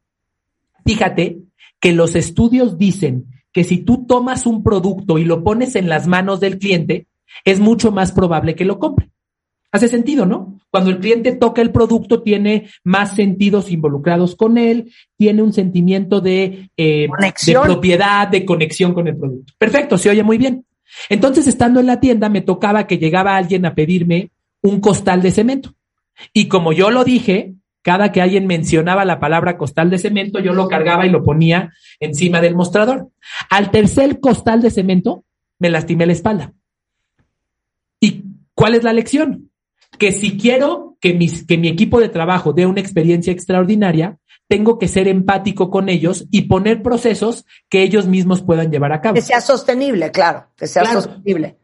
fíjate 0.84 1.38
que 1.80 1.92
los 1.92 2.14
estudios 2.14 2.78
dicen 2.78 3.26
que 3.52 3.64
si 3.64 3.78
tú 3.78 4.06
tomas 4.06 4.46
un 4.46 4.62
producto 4.62 5.18
y 5.18 5.24
lo 5.24 5.44
pones 5.44 5.76
en 5.76 5.88
las 5.88 6.06
manos 6.06 6.40
del 6.40 6.58
cliente, 6.58 7.06
es 7.44 7.60
mucho 7.60 7.92
más 7.92 8.12
probable 8.12 8.54
que 8.54 8.64
lo 8.64 8.78
compre. 8.78 9.10
Hace 9.70 9.88
sentido, 9.88 10.26
¿no? 10.26 10.60
Cuando 10.74 10.90
el 10.90 10.98
cliente 10.98 11.36
toca 11.36 11.62
el 11.62 11.70
producto, 11.70 12.20
tiene 12.20 12.68
más 12.82 13.14
sentidos 13.14 13.70
involucrados 13.70 14.34
con 14.34 14.58
él, 14.58 14.92
tiene 15.16 15.40
un 15.40 15.52
sentimiento 15.52 16.20
de, 16.20 16.68
eh, 16.76 17.06
de 17.46 17.60
propiedad, 17.62 18.26
de 18.26 18.44
conexión 18.44 18.92
con 18.92 19.06
el 19.06 19.16
producto. 19.16 19.52
Perfecto, 19.56 19.96
se 19.98 20.10
oye 20.10 20.24
muy 20.24 20.36
bien. 20.36 20.66
Entonces, 21.08 21.46
estando 21.46 21.78
en 21.78 21.86
la 21.86 22.00
tienda, 22.00 22.28
me 22.28 22.40
tocaba 22.40 22.88
que 22.88 22.98
llegaba 22.98 23.36
alguien 23.36 23.64
a 23.66 23.76
pedirme 23.76 24.32
un 24.62 24.80
costal 24.80 25.22
de 25.22 25.30
cemento. 25.30 25.76
Y 26.32 26.48
como 26.48 26.72
yo 26.72 26.90
lo 26.90 27.04
dije, 27.04 27.54
cada 27.82 28.10
que 28.10 28.20
alguien 28.20 28.48
mencionaba 28.48 29.04
la 29.04 29.20
palabra 29.20 29.56
costal 29.56 29.90
de 29.90 29.98
cemento, 29.98 30.40
yo 30.40 30.54
lo 30.54 30.66
cargaba 30.66 31.06
y 31.06 31.10
lo 31.10 31.22
ponía 31.22 31.72
encima 32.00 32.40
del 32.40 32.56
mostrador. 32.56 33.10
Al 33.48 33.70
tercer 33.70 34.18
costal 34.18 34.60
de 34.60 34.72
cemento, 34.72 35.24
me 35.60 35.70
lastimé 35.70 36.04
la 36.04 36.14
espalda. 36.14 36.52
¿Y 38.00 38.24
cuál 38.56 38.74
es 38.74 38.82
la 38.82 38.92
lección? 38.92 39.52
Que 39.98 40.12
si 40.12 40.36
quiero 40.36 40.96
que, 41.00 41.14
mis, 41.14 41.46
que 41.46 41.58
mi 41.58 41.68
equipo 41.68 42.00
de 42.00 42.08
trabajo 42.08 42.52
dé 42.52 42.66
una 42.66 42.80
experiencia 42.80 43.32
extraordinaria, 43.32 44.18
tengo 44.48 44.78
que 44.78 44.88
ser 44.88 45.08
empático 45.08 45.70
con 45.70 45.88
ellos 45.88 46.26
y 46.30 46.42
poner 46.42 46.82
procesos 46.82 47.44
que 47.68 47.82
ellos 47.82 48.06
mismos 48.06 48.42
puedan 48.42 48.70
llevar 48.70 48.92
a 48.92 49.00
cabo. 49.00 49.14
Que 49.14 49.22
sea 49.22 49.40
sostenible, 49.40 50.10
claro, 50.10 50.46
que 50.56 50.66
sea 50.66 50.84
sostenible. 50.84 51.58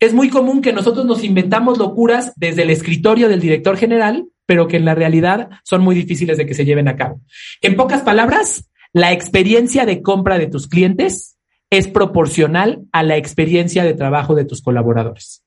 Es 0.00 0.12
muy 0.12 0.28
común 0.28 0.60
que 0.60 0.72
nosotros 0.72 1.06
nos 1.06 1.22
inventamos 1.22 1.78
locuras 1.78 2.32
desde 2.36 2.62
el 2.62 2.70
escritorio 2.70 3.28
del 3.28 3.40
director 3.40 3.76
general, 3.76 4.26
pero 4.46 4.68
que 4.68 4.76
en 4.76 4.84
la 4.84 4.94
realidad 4.94 5.50
son 5.62 5.82
muy 5.82 5.94
difíciles 5.94 6.36
de 6.36 6.46
que 6.46 6.54
se 6.54 6.64
lleven 6.64 6.88
a 6.88 6.96
cabo. 6.96 7.20
En 7.62 7.76
pocas 7.76 8.02
palabras, 8.02 8.70
la 8.92 9.12
experiencia 9.12 9.86
de 9.86 10.02
compra 10.02 10.38
de 10.38 10.46
tus 10.46 10.66
clientes 10.66 11.36
es 11.70 11.88
proporcional 11.88 12.82
a 12.92 13.02
la 13.02 13.16
experiencia 13.16 13.84
de 13.84 13.94
trabajo 13.94 14.34
de 14.34 14.44
tus 14.44 14.62
colaboradores 14.62 15.43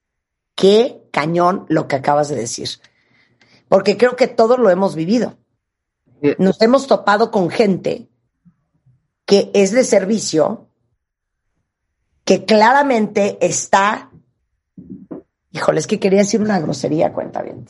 qué 0.57 1.07
cañón 1.11 1.65
lo 1.69 1.87
que 1.87 1.95
acabas 1.95 2.27
de 2.27 2.35
decir. 2.35 2.67
Porque 3.69 3.95
creo 3.95 4.15
que 4.15 4.27
todos 4.27 4.59
lo 4.59 4.69
hemos 4.69 4.95
vivido. 4.95 5.37
Nos 6.39 6.59
hemos 6.61 6.87
topado 6.87 7.29
con 7.29 7.49
gente 7.49 8.09
que 9.25 9.51
es 9.53 9.71
de 9.71 9.83
servicio, 9.83 10.67
que 12.25 12.43
claramente 12.43 13.37
está, 13.39 14.09
híjole, 15.51 15.79
es 15.79 15.85
que 15.85 15.99
quería 15.99 16.19
decir 16.19 16.41
una 16.41 16.59
grosería, 16.59 17.13
cuenta 17.13 17.43
bien, 17.43 17.65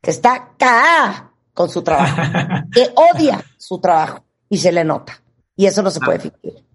que 0.00 0.10
está 0.10 0.34
acá 0.34 1.32
con 1.54 1.70
su 1.70 1.82
trabajo, 1.82 2.22
que 2.72 2.92
odia 2.96 3.44
su 3.56 3.78
trabajo 3.78 4.24
y 4.48 4.58
se 4.58 4.72
le 4.72 4.84
nota. 4.84 5.22
Y 5.54 5.66
eso 5.66 5.80
no 5.82 5.90
se 5.90 6.00
puede 6.00 6.18
fingir. 6.18 6.65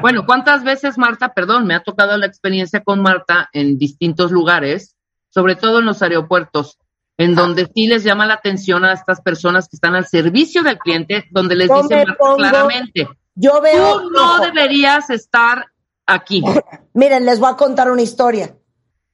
Bueno, 0.00 0.26
¿cuántas 0.26 0.64
veces, 0.64 0.98
Marta, 0.98 1.32
perdón, 1.32 1.66
me 1.66 1.74
ha 1.74 1.82
tocado 1.82 2.16
la 2.16 2.26
experiencia 2.26 2.82
con 2.82 3.00
Marta 3.00 3.48
en 3.52 3.78
distintos 3.78 4.30
lugares, 4.30 4.96
sobre 5.28 5.56
todo 5.56 5.78
en 5.80 5.86
los 5.86 6.02
aeropuertos, 6.02 6.78
en 7.16 7.34
donde 7.34 7.70
sí 7.74 7.86
les 7.86 8.02
llama 8.02 8.26
la 8.26 8.34
atención 8.34 8.84
a 8.84 8.92
estas 8.92 9.20
personas 9.20 9.68
que 9.68 9.76
están 9.76 9.94
al 9.94 10.06
servicio 10.06 10.62
del 10.62 10.78
cliente, 10.78 11.26
donde 11.30 11.54
les 11.54 11.68
dicen 11.68 12.06
claramente, 12.36 13.08
yo 13.34 13.60
veo 13.60 14.02
tú 14.02 14.10
no 14.10 14.38
deberías 14.40 15.10
estar 15.10 15.66
aquí. 16.06 16.42
Miren, 16.94 17.24
les 17.24 17.38
voy 17.38 17.50
a 17.50 17.56
contar 17.56 17.90
una 17.90 18.02
historia. 18.02 18.54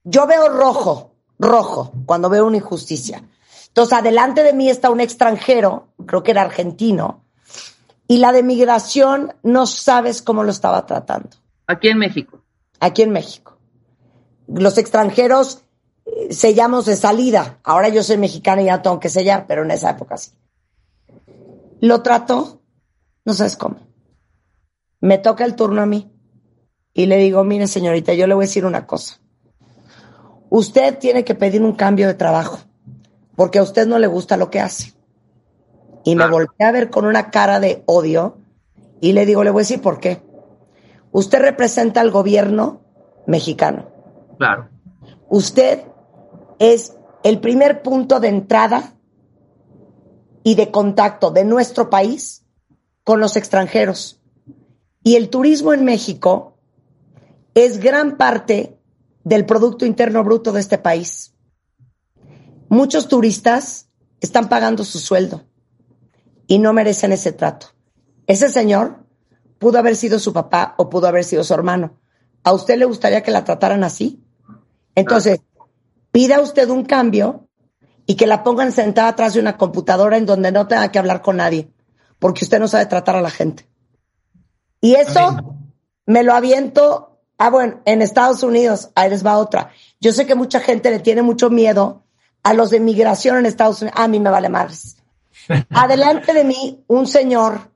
Yo 0.04 0.26
veo 0.26 0.48
rojo, 0.48 1.16
rojo, 1.38 1.92
cuando 2.06 2.30
veo 2.30 2.46
una 2.46 2.58
injusticia. 2.58 3.22
Entonces, 3.68 3.98
adelante 3.98 4.42
de 4.42 4.52
mí 4.52 4.70
está 4.70 4.88
un 4.88 5.00
extranjero, 5.00 5.88
creo 6.06 6.22
que 6.22 6.30
era 6.30 6.42
argentino, 6.42 7.25
y 8.08 8.18
la 8.18 8.32
de 8.32 8.42
migración 8.42 9.34
no 9.42 9.66
sabes 9.66 10.22
cómo 10.22 10.44
lo 10.44 10.50
estaba 10.50 10.86
tratando. 10.86 11.30
Aquí 11.66 11.88
en 11.88 11.98
México. 11.98 12.42
Aquí 12.78 13.02
en 13.02 13.10
México. 13.10 13.58
Los 14.46 14.78
extranjeros 14.78 15.62
eh, 16.04 16.32
sellamos 16.32 16.86
de 16.86 16.96
salida. 16.96 17.58
Ahora 17.64 17.88
yo 17.88 18.02
soy 18.02 18.16
mexicana 18.16 18.62
y 18.62 18.66
ya 18.66 18.82
tengo 18.82 19.00
que 19.00 19.08
sellar, 19.08 19.46
pero 19.46 19.64
en 19.64 19.70
esa 19.72 19.90
época 19.90 20.16
sí. 20.16 20.30
Lo 21.80 22.02
trató, 22.02 22.62
no 23.24 23.34
sabes 23.34 23.56
cómo. 23.56 23.76
Me 25.00 25.18
toca 25.18 25.44
el 25.44 25.56
turno 25.56 25.82
a 25.82 25.86
mí 25.86 26.10
y 26.94 27.06
le 27.06 27.18
digo, 27.18 27.44
mire 27.44 27.66
señorita, 27.66 28.14
yo 28.14 28.26
le 28.26 28.34
voy 28.34 28.44
a 28.44 28.48
decir 28.48 28.64
una 28.64 28.86
cosa. 28.86 29.20
Usted 30.48 30.98
tiene 30.98 31.24
que 31.24 31.34
pedir 31.34 31.62
un 31.62 31.74
cambio 31.74 32.06
de 32.06 32.14
trabajo 32.14 32.58
porque 33.34 33.58
a 33.58 33.62
usted 33.62 33.86
no 33.86 33.98
le 33.98 34.06
gusta 34.06 34.36
lo 34.36 34.50
que 34.50 34.60
hace. 34.60 34.95
Y 36.06 36.14
me 36.14 36.28
volteé 36.28 36.64
a 36.64 36.70
ver 36.70 36.88
con 36.88 37.04
una 37.04 37.32
cara 37.32 37.58
de 37.58 37.82
odio 37.86 38.38
y 39.00 39.12
le 39.12 39.26
digo, 39.26 39.42
le 39.42 39.50
voy 39.50 39.62
a 39.62 39.66
decir 39.66 39.82
por 39.82 39.98
qué. 39.98 40.22
Usted 41.10 41.40
representa 41.40 42.00
al 42.00 42.12
gobierno 42.12 42.80
mexicano. 43.26 43.90
Claro. 44.38 44.68
Usted 45.28 45.82
es 46.60 46.96
el 47.24 47.40
primer 47.40 47.82
punto 47.82 48.20
de 48.20 48.28
entrada 48.28 48.94
y 50.44 50.54
de 50.54 50.70
contacto 50.70 51.32
de 51.32 51.44
nuestro 51.44 51.90
país 51.90 52.46
con 53.02 53.18
los 53.18 53.36
extranjeros. 53.36 54.22
Y 55.02 55.16
el 55.16 55.28
turismo 55.28 55.72
en 55.72 55.84
México 55.84 56.56
es 57.54 57.80
gran 57.80 58.16
parte 58.16 58.78
del 59.24 59.44
Producto 59.44 59.84
Interno 59.84 60.22
Bruto 60.22 60.52
de 60.52 60.60
este 60.60 60.78
país. 60.78 61.34
Muchos 62.68 63.08
turistas 63.08 63.90
están 64.20 64.48
pagando 64.48 64.84
su 64.84 65.00
sueldo 65.00 65.42
y 66.46 66.58
no 66.58 66.72
merecen 66.72 67.12
ese 67.12 67.32
trato. 67.32 67.68
Ese 68.26 68.48
señor 68.48 69.04
pudo 69.58 69.78
haber 69.78 69.96
sido 69.96 70.18
su 70.18 70.32
papá 70.32 70.74
o 70.78 70.88
pudo 70.88 71.08
haber 71.08 71.24
sido 71.24 71.44
su 71.44 71.54
hermano. 71.54 71.98
¿A 72.44 72.52
usted 72.52 72.78
le 72.78 72.84
gustaría 72.84 73.22
que 73.22 73.30
la 73.30 73.44
trataran 73.44 73.84
así? 73.84 74.22
Entonces, 74.94 75.40
pida 76.12 76.40
usted 76.40 76.68
un 76.70 76.84
cambio 76.84 77.48
y 78.06 78.14
que 78.14 78.26
la 78.26 78.44
pongan 78.44 78.72
sentada 78.72 79.08
atrás 79.08 79.34
de 79.34 79.40
una 79.40 79.56
computadora 79.56 80.16
en 80.16 80.26
donde 80.26 80.52
no 80.52 80.66
tenga 80.66 80.90
que 80.92 80.98
hablar 80.98 81.22
con 81.22 81.36
nadie, 81.36 81.68
porque 82.18 82.44
usted 82.44 82.60
no 82.60 82.68
sabe 82.68 82.86
tratar 82.86 83.16
a 83.16 83.20
la 83.20 83.30
gente. 83.30 83.68
Y 84.80 84.94
eso 84.94 85.58
me 86.06 86.22
lo 86.22 86.32
aviento, 86.34 87.18
ah, 87.38 87.50
bueno, 87.50 87.80
en 87.84 88.02
Estados 88.02 88.42
Unidos, 88.42 88.90
ahí 88.94 89.10
les 89.10 89.26
va 89.26 89.38
otra. 89.38 89.70
Yo 90.00 90.12
sé 90.12 90.26
que 90.26 90.34
mucha 90.34 90.60
gente 90.60 90.90
le 90.90 91.00
tiene 91.00 91.22
mucho 91.22 91.50
miedo 91.50 92.04
a 92.42 92.54
los 92.54 92.70
de 92.70 92.78
migración 92.78 93.38
en 93.38 93.46
Estados 93.46 93.82
Unidos. 93.82 93.98
A 94.00 94.06
mí 94.06 94.20
me 94.20 94.30
vale 94.30 94.48
más. 94.48 94.98
Adelante 95.70 96.32
de 96.32 96.44
mí, 96.44 96.84
un 96.88 97.06
señor 97.06 97.70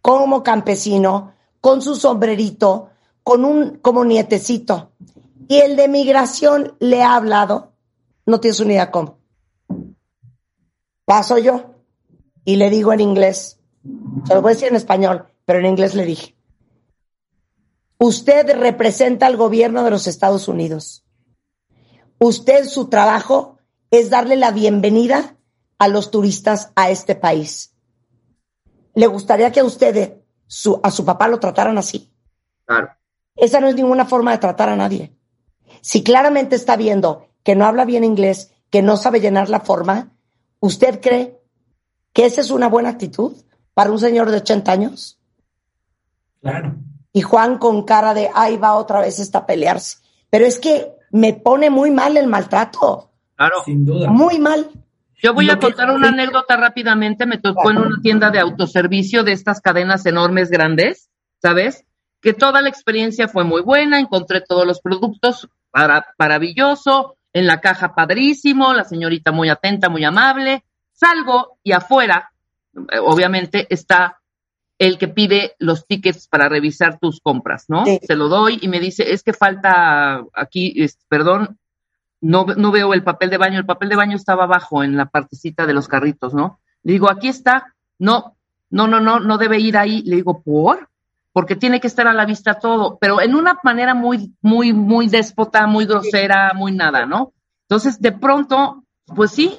como 0.00 0.42
campesino, 0.42 1.34
con 1.60 1.82
su 1.82 1.96
sombrerito, 1.96 2.90
con 3.22 3.44
un 3.44 3.78
como 3.78 4.04
nietecito. 4.04 4.92
Y 5.48 5.58
el 5.58 5.76
de 5.76 5.88
migración 5.88 6.76
le 6.80 7.02
ha 7.02 7.16
hablado, 7.16 7.72
no 8.24 8.40
tienes 8.40 8.60
una 8.60 8.72
idea 8.72 8.90
cómo. 8.90 9.18
Paso 11.04 11.38
yo 11.38 11.74
y 12.44 12.56
le 12.56 12.70
digo 12.70 12.92
en 12.92 13.00
inglés, 13.00 13.58
se 14.26 14.34
lo 14.34 14.42
voy 14.42 14.52
a 14.52 14.54
decir 14.54 14.68
en 14.68 14.76
español, 14.76 15.26
pero 15.44 15.58
en 15.60 15.66
inglés 15.66 15.94
le 15.94 16.04
dije, 16.04 16.36
usted 17.98 18.56
representa 18.56 19.26
al 19.26 19.36
gobierno 19.36 19.84
de 19.84 19.90
los 19.90 20.06
Estados 20.06 20.48
Unidos. 20.48 21.04
Usted, 22.18 22.66
su 22.66 22.88
trabajo 22.88 23.58
es 23.90 24.10
darle 24.10 24.36
la 24.36 24.50
bienvenida 24.50 25.35
a 25.78 25.88
los 25.88 26.10
turistas 26.10 26.72
a 26.74 26.90
este 26.90 27.14
país 27.14 27.76
le 28.96 29.06
gustaría 29.06 29.52
que 29.52 29.60
a 29.60 29.64
usted, 29.64 30.22
su, 30.46 30.80
a 30.82 30.90
su 30.90 31.04
papá 31.04 31.28
lo 31.28 31.38
trataran 31.38 31.76
así. 31.76 32.10
Claro. 32.64 32.88
Esa 33.36 33.60
no 33.60 33.68
es 33.68 33.76
ninguna 33.76 34.06
forma 34.06 34.32
de 34.32 34.38
tratar 34.38 34.70
a 34.70 34.76
nadie. 34.76 35.14
Si 35.82 36.02
claramente 36.02 36.56
está 36.56 36.76
viendo 36.76 37.28
que 37.42 37.54
no 37.54 37.66
habla 37.66 37.84
bien 37.84 38.04
inglés, 38.04 38.54
que 38.70 38.80
no 38.80 38.96
sabe 38.96 39.20
llenar 39.20 39.50
la 39.50 39.60
forma, 39.60 40.12
¿usted 40.60 41.02
cree 41.02 41.38
que 42.14 42.24
esa 42.24 42.40
es 42.40 42.50
una 42.50 42.68
buena 42.68 42.88
actitud 42.88 43.36
para 43.74 43.92
un 43.92 43.98
señor 43.98 44.30
de 44.30 44.38
80 44.38 44.72
años? 44.72 45.20
Claro. 46.40 46.74
Y 47.12 47.20
Juan 47.20 47.58
con 47.58 47.82
cara 47.82 48.14
de, 48.14 48.30
ahí 48.34 48.56
va 48.56 48.76
otra 48.76 49.00
vez 49.00 49.18
esta 49.18 49.40
a 49.40 49.46
pelearse. 49.46 49.98
Pero 50.30 50.46
es 50.46 50.58
que 50.58 50.90
me 51.10 51.34
pone 51.34 51.68
muy 51.68 51.90
mal 51.90 52.16
el 52.16 52.28
maltrato. 52.28 53.10
Claro. 53.36 53.56
Sin 53.62 53.84
duda. 53.84 54.10
Muy 54.10 54.38
mal. 54.38 54.70
Yo 55.22 55.32
voy 55.32 55.50
a 55.50 55.58
contar 55.58 55.90
una 55.90 56.08
anécdota 56.08 56.56
rápidamente. 56.56 57.26
Me 57.26 57.38
tocó 57.38 57.70
en 57.70 57.78
una 57.78 58.00
tienda 58.02 58.30
de 58.30 58.38
autoservicio 58.38 59.24
de 59.24 59.32
estas 59.32 59.60
cadenas 59.60 60.04
enormes, 60.06 60.50
grandes, 60.50 61.10
¿sabes? 61.40 61.84
Que 62.20 62.34
toda 62.34 62.60
la 62.60 62.68
experiencia 62.68 63.28
fue 63.28 63.44
muy 63.44 63.62
buena. 63.62 63.98
Encontré 63.98 64.40
todos 64.40 64.66
los 64.66 64.80
productos 64.80 65.48
para, 65.70 66.06
maravilloso. 66.18 67.16
En 67.32 67.46
la 67.46 67.60
caja 67.60 67.94
padrísimo. 67.94 68.74
La 68.74 68.84
señorita 68.84 69.32
muy 69.32 69.48
atenta, 69.48 69.88
muy 69.88 70.04
amable. 70.04 70.64
Salgo 70.92 71.58
y 71.62 71.72
afuera, 71.72 72.32
eh, 72.74 72.98
obviamente, 72.98 73.66
está 73.68 74.20
el 74.78 74.98
que 74.98 75.08
pide 75.08 75.54
los 75.58 75.86
tickets 75.86 76.28
para 76.28 76.48
revisar 76.48 76.98
tus 76.98 77.20
compras, 77.20 77.66
¿no? 77.68 77.84
Se 78.02 78.16
lo 78.16 78.28
doy 78.28 78.58
y 78.60 78.68
me 78.68 78.80
dice, 78.80 79.12
es 79.12 79.22
que 79.22 79.32
falta 79.32 80.22
aquí, 80.34 80.86
perdón, 81.08 81.58
no, 82.20 82.44
no 82.44 82.70
veo 82.70 82.94
el 82.94 83.02
papel 83.02 83.30
de 83.30 83.38
baño, 83.38 83.58
el 83.58 83.66
papel 83.66 83.88
de 83.88 83.96
baño 83.96 84.16
estaba 84.16 84.44
abajo 84.44 84.82
en 84.82 84.96
la 84.96 85.06
partecita 85.06 85.66
de 85.66 85.74
los 85.74 85.88
carritos, 85.88 86.34
¿no? 86.34 86.60
Le 86.82 86.92
digo, 86.92 87.10
aquí 87.10 87.28
está, 87.28 87.74
no, 87.98 88.36
no, 88.70 88.86
no, 88.86 89.00
no, 89.00 89.20
no 89.20 89.38
debe 89.38 89.58
ir 89.58 89.76
ahí. 89.76 90.02
Le 90.02 90.16
digo, 90.16 90.42
¿por? 90.42 90.88
Porque 91.32 91.56
tiene 91.56 91.80
que 91.80 91.86
estar 91.86 92.06
a 92.06 92.14
la 92.14 92.24
vista 92.24 92.58
todo, 92.58 92.98
pero 93.00 93.20
en 93.20 93.34
una 93.34 93.58
manera 93.62 93.94
muy, 93.94 94.34
muy, 94.40 94.72
muy 94.72 95.08
déspota, 95.08 95.66
muy 95.66 95.84
grosera, 95.84 96.52
muy 96.54 96.72
nada, 96.72 97.06
¿no? 97.06 97.32
Entonces, 97.62 98.00
de 98.00 98.12
pronto, 98.12 98.84
pues 99.04 99.32
sí, 99.32 99.58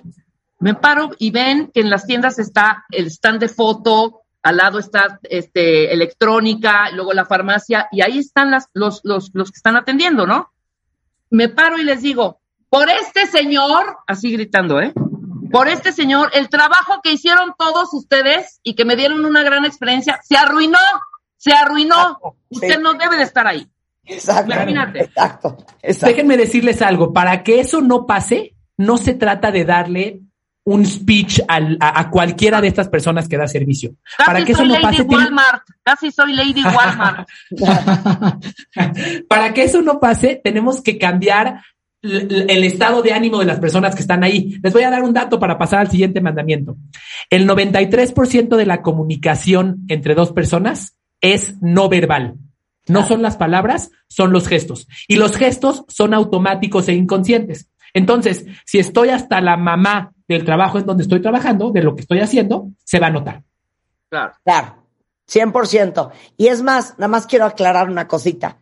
me 0.59 0.73
paro 0.73 1.11
y 1.19 1.31
ven 1.31 1.69
que 1.73 1.81
en 1.81 1.89
las 1.89 2.07
tiendas 2.07 2.39
está 2.39 2.85
el 2.89 3.07
stand 3.07 3.39
de 3.39 3.49
foto, 3.49 4.21
al 4.41 4.57
lado 4.57 4.79
está 4.79 5.19
este, 5.23 5.93
electrónica, 5.93 6.89
luego 6.91 7.13
la 7.13 7.25
farmacia, 7.25 7.87
y 7.91 8.01
ahí 8.01 8.17
están 8.19 8.49
las, 8.49 8.69
los, 8.73 9.01
los, 9.03 9.29
los 9.33 9.51
que 9.51 9.57
están 9.57 9.75
atendiendo, 9.75 10.25
¿no? 10.25 10.51
Me 11.29 11.49
paro 11.49 11.77
y 11.77 11.83
les 11.83 12.01
digo, 12.01 12.39
por 12.69 12.89
este 12.89 13.27
señor, 13.27 13.97
así 14.07 14.31
gritando, 14.31 14.81
¿eh? 14.81 14.93
Por 15.51 15.69
este 15.69 15.93
señor, 15.93 16.31
el 16.33 16.49
trabajo 16.49 16.99
que 17.01 17.13
hicieron 17.13 17.53
todos 17.57 17.93
ustedes 17.93 18.59
y 18.63 18.75
que 18.75 18.85
me 18.85 18.95
dieron 18.95 19.23
una 19.25 19.43
gran 19.43 19.65
experiencia, 19.65 20.19
se 20.23 20.35
arruinó, 20.35 20.79
se 21.37 21.53
arruinó. 21.53 22.19
Usted 22.49 22.79
no 22.79 22.93
debe 22.95 23.17
de 23.17 23.23
estar 23.23 23.47
ahí. 23.47 23.67
Exacto. 24.03 24.53
Imagínate. 24.53 24.99
Exacto, 25.01 25.57
Déjenme 25.81 26.37
decirles 26.37 26.81
algo, 26.81 27.13
para 27.13 27.43
que 27.43 27.59
eso 27.59 27.81
no 27.81 28.05
pase, 28.05 28.55
no 28.77 28.97
se 28.97 29.13
trata 29.13 29.51
de 29.51 29.65
darle 29.65 30.21
un 30.63 30.85
speech 30.85 31.39
a, 31.47 32.09
cualquiera 32.09 32.59
de 32.59 32.67
estas 32.67 32.89
personas 32.89 33.29
que 33.29 33.37
da 33.37 33.47
servicio. 33.47 33.95
Casi 34.17 34.29
para 34.29 34.43
que 34.43 34.51
eso 34.51 34.65
no 34.65 34.75
pase, 34.81 35.01
Walmart. 35.03 35.63
Casi 35.81 36.11
soy 36.11 36.33
Lady 36.33 36.61
Walmart. 36.75 37.27
para 39.29 39.53
que 39.53 39.63
eso 39.63 39.81
no 39.81 40.01
pase, 40.01 40.41
tenemos 40.43 40.81
que 40.81 40.97
cambiar 40.97 41.61
el 42.07 42.63
estado 42.63 43.01
de 43.01 43.13
ánimo 43.13 43.39
de 43.39 43.45
las 43.45 43.59
personas 43.59 43.95
que 43.95 44.01
están 44.01 44.23
ahí. 44.23 44.59
Les 44.63 44.73
voy 44.73 44.83
a 44.83 44.89
dar 44.89 45.03
un 45.03 45.13
dato 45.13 45.39
para 45.39 45.57
pasar 45.57 45.79
al 45.79 45.91
siguiente 45.91 46.21
mandamiento. 46.21 46.77
El 47.29 47.47
93% 47.47 48.55
de 48.55 48.65
la 48.65 48.81
comunicación 48.81 49.85
entre 49.87 50.15
dos 50.15 50.31
personas 50.31 50.97
es 51.21 51.61
no 51.61 51.89
verbal. 51.89 52.35
No 52.87 53.05
son 53.05 53.21
las 53.21 53.37
palabras, 53.37 53.91
son 54.07 54.31
los 54.31 54.47
gestos. 54.47 54.87
Y 55.07 55.17
los 55.17 55.35
gestos 55.35 55.83
son 55.87 56.13
automáticos 56.13 56.87
e 56.87 56.93
inconscientes. 56.93 57.69
Entonces, 57.93 58.45
si 58.65 58.79
estoy 58.79 59.09
hasta 59.09 59.41
la 59.41 59.57
mamá 59.57 60.13
del 60.27 60.45
trabajo 60.45 60.77
en 60.77 60.85
donde 60.85 61.03
estoy 61.03 61.21
trabajando, 61.21 61.71
de 61.71 61.83
lo 61.83 61.95
que 61.95 62.01
estoy 62.01 62.19
haciendo, 62.19 62.69
se 62.83 62.99
va 62.99 63.07
a 63.07 63.11
notar. 63.11 63.43
Claro. 64.09 64.33
Claro. 64.43 64.83
100%. 65.29 66.11
Y 66.37 66.47
es 66.47 66.61
más, 66.61 66.91
nada 66.97 67.09
más 67.09 67.27
quiero 67.27 67.45
aclarar 67.45 67.89
una 67.89 68.07
cosita. 68.07 68.57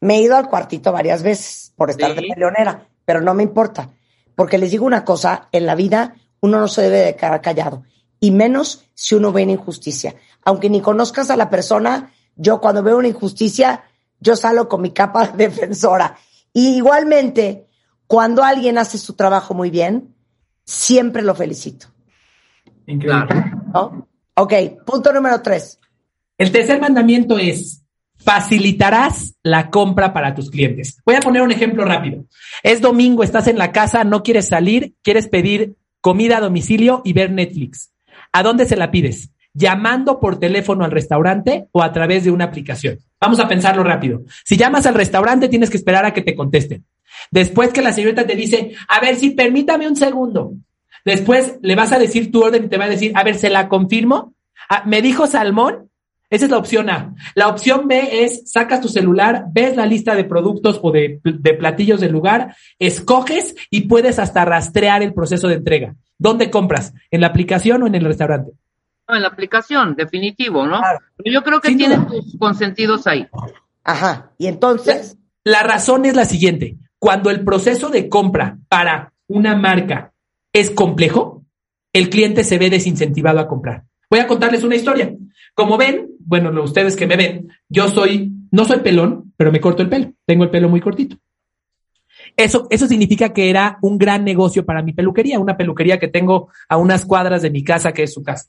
Me 0.00 0.16
he 0.16 0.22
ido 0.22 0.36
al 0.36 0.48
cuartito 0.48 0.92
varias 0.92 1.22
veces 1.22 1.69
por 1.80 1.88
estar 1.88 2.14
de 2.14 2.20
peleonera, 2.20 2.88
pero 3.06 3.22
no 3.22 3.32
me 3.32 3.42
importa, 3.42 3.88
porque 4.34 4.58
les 4.58 4.70
digo 4.70 4.84
una 4.84 5.02
cosa, 5.02 5.48
en 5.50 5.64
la 5.64 5.74
vida 5.74 6.14
uno 6.40 6.60
no 6.60 6.68
se 6.68 6.82
debe 6.82 6.98
de 6.98 7.16
quedar 7.16 7.40
callado, 7.40 7.84
y 8.20 8.32
menos 8.32 8.84
si 8.92 9.14
uno 9.14 9.32
ve 9.32 9.44
una 9.44 9.52
injusticia. 9.52 10.14
Aunque 10.44 10.68
ni 10.68 10.82
conozcas 10.82 11.30
a 11.30 11.38
la 11.38 11.48
persona, 11.48 12.12
yo 12.36 12.60
cuando 12.60 12.82
veo 12.82 12.98
una 12.98 13.08
injusticia, 13.08 13.84
yo 14.18 14.36
salgo 14.36 14.68
con 14.68 14.82
mi 14.82 14.90
capa 14.90 15.28
defensora. 15.34 16.18
Y 16.52 16.76
igualmente, 16.76 17.66
cuando 18.06 18.44
alguien 18.44 18.76
hace 18.76 18.98
su 18.98 19.14
trabajo 19.14 19.54
muy 19.54 19.70
bien, 19.70 20.14
siempre 20.66 21.22
lo 21.22 21.34
felicito. 21.34 21.86
Increíble. 22.84 23.54
Ok, 24.34 24.52
punto 24.84 25.14
número 25.14 25.40
tres. 25.40 25.80
El 26.36 26.52
tercer 26.52 26.78
mandamiento 26.78 27.38
es, 27.38 27.82
facilitarás 28.24 29.34
la 29.42 29.70
compra 29.70 30.12
para 30.12 30.34
tus 30.34 30.50
clientes. 30.50 31.00
Voy 31.04 31.14
a 31.14 31.20
poner 31.20 31.42
un 31.42 31.52
ejemplo 31.52 31.84
rápido. 31.84 32.24
Es 32.62 32.80
domingo, 32.80 33.22
estás 33.22 33.48
en 33.48 33.58
la 33.58 33.72
casa, 33.72 34.04
no 34.04 34.22
quieres 34.22 34.48
salir, 34.48 34.94
quieres 35.02 35.28
pedir 35.28 35.76
comida 36.00 36.38
a 36.38 36.40
domicilio 36.40 37.02
y 37.04 37.12
ver 37.12 37.30
Netflix. 37.30 37.92
¿A 38.32 38.42
dónde 38.42 38.66
se 38.66 38.76
la 38.76 38.90
pides? 38.90 39.30
¿Llamando 39.52 40.20
por 40.20 40.38
teléfono 40.38 40.84
al 40.84 40.90
restaurante 40.90 41.66
o 41.72 41.82
a 41.82 41.92
través 41.92 42.24
de 42.24 42.30
una 42.30 42.44
aplicación? 42.44 42.98
Vamos 43.20 43.40
a 43.40 43.48
pensarlo 43.48 43.82
rápido. 43.82 44.22
Si 44.44 44.56
llamas 44.56 44.86
al 44.86 44.94
restaurante, 44.94 45.48
tienes 45.48 45.70
que 45.70 45.76
esperar 45.76 46.04
a 46.04 46.14
que 46.14 46.22
te 46.22 46.34
contesten. 46.34 46.84
Después 47.30 47.70
que 47.70 47.82
la 47.82 47.92
señorita 47.92 48.26
te 48.26 48.36
dice, 48.36 48.72
a 48.88 49.00
ver, 49.00 49.16
si 49.16 49.30
permítame 49.30 49.88
un 49.88 49.96
segundo. 49.96 50.52
Después 51.04 51.58
le 51.62 51.74
vas 51.74 51.92
a 51.92 51.98
decir 51.98 52.30
tu 52.30 52.42
orden 52.42 52.64
y 52.64 52.68
te 52.68 52.78
va 52.78 52.84
a 52.84 52.90
decir, 52.90 53.12
a 53.14 53.24
ver, 53.24 53.36
¿se 53.36 53.50
la 53.50 53.68
confirmo? 53.68 54.34
Ah, 54.68 54.84
me 54.86 55.02
dijo 55.02 55.26
salmón, 55.26 55.89
esa 56.30 56.44
es 56.44 56.50
la 56.50 56.58
opción 56.58 56.88
A. 56.88 57.14
La 57.34 57.48
opción 57.48 57.88
B 57.88 58.24
es 58.24 58.50
sacas 58.50 58.80
tu 58.80 58.88
celular, 58.88 59.46
ves 59.50 59.76
la 59.76 59.84
lista 59.84 60.14
de 60.14 60.24
productos 60.24 60.78
o 60.80 60.92
de, 60.92 61.20
platillos 61.58 62.00
del 62.00 62.12
lugar, 62.12 62.54
escoges 62.78 63.56
y 63.68 63.82
puedes 63.82 64.20
hasta 64.20 64.44
rastrear 64.44 65.02
el 65.02 65.12
proceso 65.12 65.48
de 65.48 65.54
entrega. 65.54 65.96
¿Dónde 66.18 66.48
compras? 66.48 66.94
¿En 67.10 67.20
la 67.20 67.26
aplicación 67.26 67.82
o 67.82 67.88
en 67.88 67.96
el 67.96 68.04
restaurante? 68.04 68.52
No, 69.08 69.16
en 69.16 69.22
la 69.22 69.28
aplicación, 69.28 69.96
definitivo, 69.96 70.66
¿no? 70.66 70.80
Pero 71.16 71.34
yo 71.34 71.42
creo 71.42 71.60
que 71.60 71.74
tienen 71.74 72.06
tus 72.06 72.36
consentidos 72.38 73.08
ahí. 73.08 73.26
Ajá. 73.82 74.30
Y 74.38 74.46
entonces. 74.46 75.16
la 75.42 75.64
razón 75.64 76.04
es 76.04 76.14
la 76.14 76.26
siguiente. 76.26 76.76
Cuando 77.00 77.30
el 77.30 77.44
proceso 77.44 77.88
de 77.88 78.08
compra 78.08 78.58
para 78.68 79.12
una 79.26 79.56
marca 79.56 80.12
es 80.52 80.70
complejo, 80.70 81.44
el 81.92 82.08
cliente 82.08 82.44
se 82.44 82.58
ve 82.58 82.70
desincentivado 82.70 83.40
a 83.40 83.48
comprar. 83.48 83.84
Voy 84.08 84.20
a 84.20 84.26
contarles 84.26 84.64
una 84.64 84.76
historia. 84.76 85.14
Como 85.54 85.76
ven, 85.76 86.10
bueno, 86.30 86.62
ustedes 86.62 86.94
que 86.94 87.08
me 87.08 87.16
ven, 87.16 87.48
yo 87.68 87.88
soy, 87.88 88.30
no 88.52 88.64
soy 88.64 88.78
pelón, 88.78 89.34
pero 89.36 89.50
me 89.50 89.60
corto 89.60 89.82
el 89.82 89.88
pelo. 89.88 90.12
Tengo 90.24 90.44
el 90.44 90.50
pelo 90.50 90.68
muy 90.68 90.80
cortito. 90.80 91.16
Eso, 92.36 92.68
eso 92.70 92.86
significa 92.86 93.32
que 93.32 93.50
era 93.50 93.78
un 93.82 93.98
gran 93.98 94.24
negocio 94.24 94.64
para 94.64 94.80
mi 94.80 94.92
peluquería, 94.92 95.40
una 95.40 95.56
peluquería 95.56 95.98
que 95.98 96.06
tengo 96.06 96.48
a 96.68 96.76
unas 96.76 97.04
cuadras 97.04 97.42
de 97.42 97.50
mi 97.50 97.64
casa, 97.64 97.90
que 97.90 98.04
es 98.04 98.14
su 98.14 98.22
casa. 98.22 98.48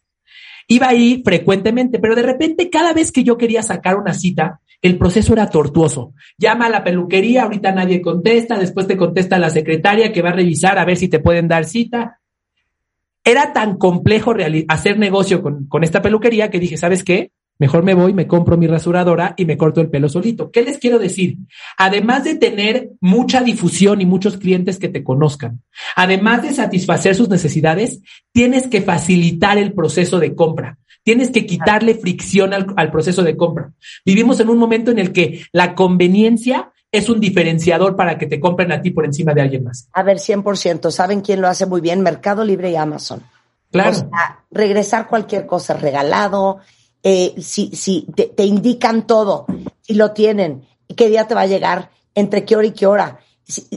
Iba 0.67 0.89
ahí 0.89 1.23
frecuentemente, 1.25 1.97
pero 1.97 2.13
de 2.13 2.21
repente 2.21 2.69
cada 2.69 2.93
vez 2.93 3.11
que 3.11 3.23
yo 3.23 3.35
quería 3.35 3.63
sacar 3.63 3.97
una 3.97 4.13
cita, 4.13 4.59
el 4.83 4.99
proceso 4.99 5.33
era 5.33 5.49
tortuoso. 5.49 6.13
Llama 6.37 6.67
a 6.67 6.69
la 6.69 6.83
peluquería, 6.83 7.43
ahorita 7.43 7.71
nadie 7.71 7.99
contesta, 7.99 8.59
después 8.59 8.85
te 8.85 8.95
contesta 8.95 9.39
la 9.39 9.49
secretaria 9.49 10.13
que 10.13 10.21
va 10.21 10.29
a 10.29 10.33
revisar 10.33 10.77
a 10.77 10.85
ver 10.85 10.97
si 10.97 11.07
te 11.07 11.17
pueden 11.17 11.47
dar 11.47 11.65
cita. 11.65 12.19
Era 13.23 13.53
tan 13.53 13.79
complejo 13.79 14.35
hacer 14.67 14.99
negocio 14.99 15.41
con, 15.41 15.65
con 15.65 15.83
esta 15.83 16.03
peluquería 16.03 16.51
que 16.51 16.59
dije, 16.59 16.77
¿sabes 16.77 17.03
qué? 17.03 17.31
Mejor 17.61 17.83
me 17.83 17.93
voy, 17.93 18.11
me 18.11 18.25
compro 18.25 18.57
mi 18.57 18.65
rasuradora 18.65 19.35
y 19.37 19.45
me 19.45 19.55
corto 19.55 19.81
el 19.81 19.89
pelo 19.91 20.09
solito. 20.09 20.49
¿Qué 20.49 20.63
les 20.63 20.79
quiero 20.79 20.97
decir? 20.97 21.37
Además 21.77 22.23
de 22.23 22.33
tener 22.33 22.89
mucha 22.99 23.41
difusión 23.41 24.01
y 24.01 24.05
muchos 24.07 24.37
clientes 24.37 24.79
que 24.79 24.89
te 24.89 25.03
conozcan, 25.03 25.61
además 25.95 26.41
de 26.41 26.55
satisfacer 26.55 27.13
sus 27.13 27.29
necesidades, 27.29 28.01
tienes 28.31 28.65
que 28.67 28.81
facilitar 28.81 29.59
el 29.59 29.73
proceso 29.73 30.19
de 30.19 30.33
compra. 30.33 30.79
Tienes 31.03 31.29
que 31.29 31.45
quitarle 31.45 31.93
fricción 31.93 32.51
al, 32.51 32.91
proceso 32.91 33.21
de 33.21 33.37
compra. 33.37 33.71
Vivimos 34.03 34.39
en 34.39 34.49
un 34.49 34.57
momento 34.57 34.89
en 34.89 34.97
el 34.97 35.11
que 35.11 35.45
la 35.51 35.75
conveniencia 35.75 36.71
es 36.91 37.09
un 37.09 37.19
diferenciador 37.19 37.95
para 37.95 38.17
que 38.17 38.25
te 38.25 38.39
compren 38.39 38.71
a 38.71 38.81
ti 38.81 38.89
por 38.89 39.05
encima 39.05 39.35
de 39.35 39.41
alguien 39.41 39.65
más. 39.65 39.87
A 39.93 40.01
ver, 40.01 40.17
100%. 40.17 40.89
¿Saben 40.89 41.21
quién 41.21 41.41
lo 41.41 41.47
hace 41.47 41.67
muy 41.67 41.79
bien? 41.79 42.01
Mercado 42.01 42.43
Libre 42.43 42.71
y 42.71 42.75
Amazon. 42.75 43.21
Claro. 43.71 44.09
regresar 44.49 45.07
cualquier 45.07 45.45
cosa 45.45 45.75
regalado, 45.75 46.59
eh, 47.03 47.33
si, 47.39 47.75
si 47.75 48.07
te, 48.15 48.43
indican 48.45 49.07
todo, 49.07 49.45
si 49.81 49.95
lo 49.95 50.11
tienen, 50.11 50.67
qué 50.95 51.09
día 51.09 51.27
te 51.27 51.35
va 51.35 51.41
a 51.41 51.47
llegar, 51.47 51.91
entre 52.13 52.45
qué 52.45 52.55
hora 52.55 52.67
y 52.67 52.71
qué 52.71 52.85
hora, 52.85 53.19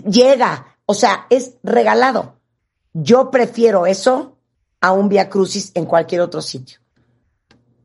llega, 0.07 0.77
o 0.87 0.95
sea, 0.95 1.27
es 1.31 1.57
regalado. 1.63 2.41
Yo 2.93 3.31
prefiero 3.31 3.87
eso 3.87 4.39
a 4.81 4.93
un 4.93 5.09
Via 5.09 5.29
Crucis 5.29 5.73
en 5.75 5.87
cualquier 5.87 6.21
otro 6.21 6.43
sitio. 6.43 6.79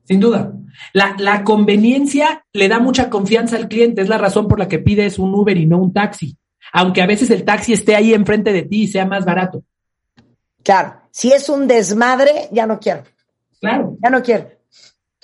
Sin 0.03 0.19
duda. 0.19 0.51
La, 0.93 1.15
la, 1.17 1.43
conveniencia 1.43 2.43
le 2.53 2.67
da 2.67 2.79
mucha 2.79 3.09
confianza 3.09 3.55
al 3.55 3.67
cliente, 3.67 4.01
es 4.01 4.09
la 4.09 4.17
razón 4.17 4.47
por 4.47 4.59
la 4.59 4.67
que 4.67 4.79
pides 4.79 5.19
un 5.19 5.33
Uber 5.33 5.55
y 5.55 5.65
no 5.65 5.77
un 5.77 5.93
taxi, 5.93 6.37
aunque 6.73 7.01
a 7.01 7.05
veces 7.05 7.29
el 7.29 7.43
taxi 7.43 7.73
esté 7.73 7.95
ahí 7.95 8.13
enfrente 8.13 8.51
de 8.51 8.63
ti 8.63 8.83
y 8.83 8.87
sea 8.87 9.05
más 9.05 9.25
barato. 9.25 9.63
Claro, 10.63 11.01
si 11.11 11.31
es 11.31 11.47
un 11.49 11.67
desmadre, 11.67 12.49
ya 12.51 12.65
no 12.65 12.79
quiero. 12.79 13.03
Claro. 13.59 13.97
Ya 14.01 14.09
no 14.09 14.21
quiero. 14.21 14.58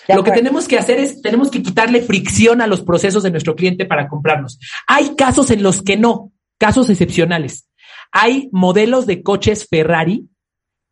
Lo 0.08 0.24
que 0.24 0.32
tenemos 0.32 0.68
que 0.68 0.78
hacer 0.78 1.00
es, 1.00 1.22
tenemos 1.22 1.50
que 1.50 1.62
quitarle 1.62 2.02
fricción 2.02 2.62
a 2.62 2.68
los 2.68 2.82
procesos 2.82 3.24
de 3.24 3.32
nuestro 3.32 3.56
cliente 3.56 3.86
para 3.86 4.08
comprarnos. 4.08 4.60
Hay 4.88 5.15
casos 5.15 5.52
en 5.52 5.63
los 5.63 5.82
que 5.82 5.98
no, 5.98 6.32
casos 6.58 6.89
excepcionales. 6.89 7.70
Hay 8.12 8.50
modelos 8.52 9.06
de 9.06 9.24
coches 9.24 9.68
Ferrari 9.70 10.28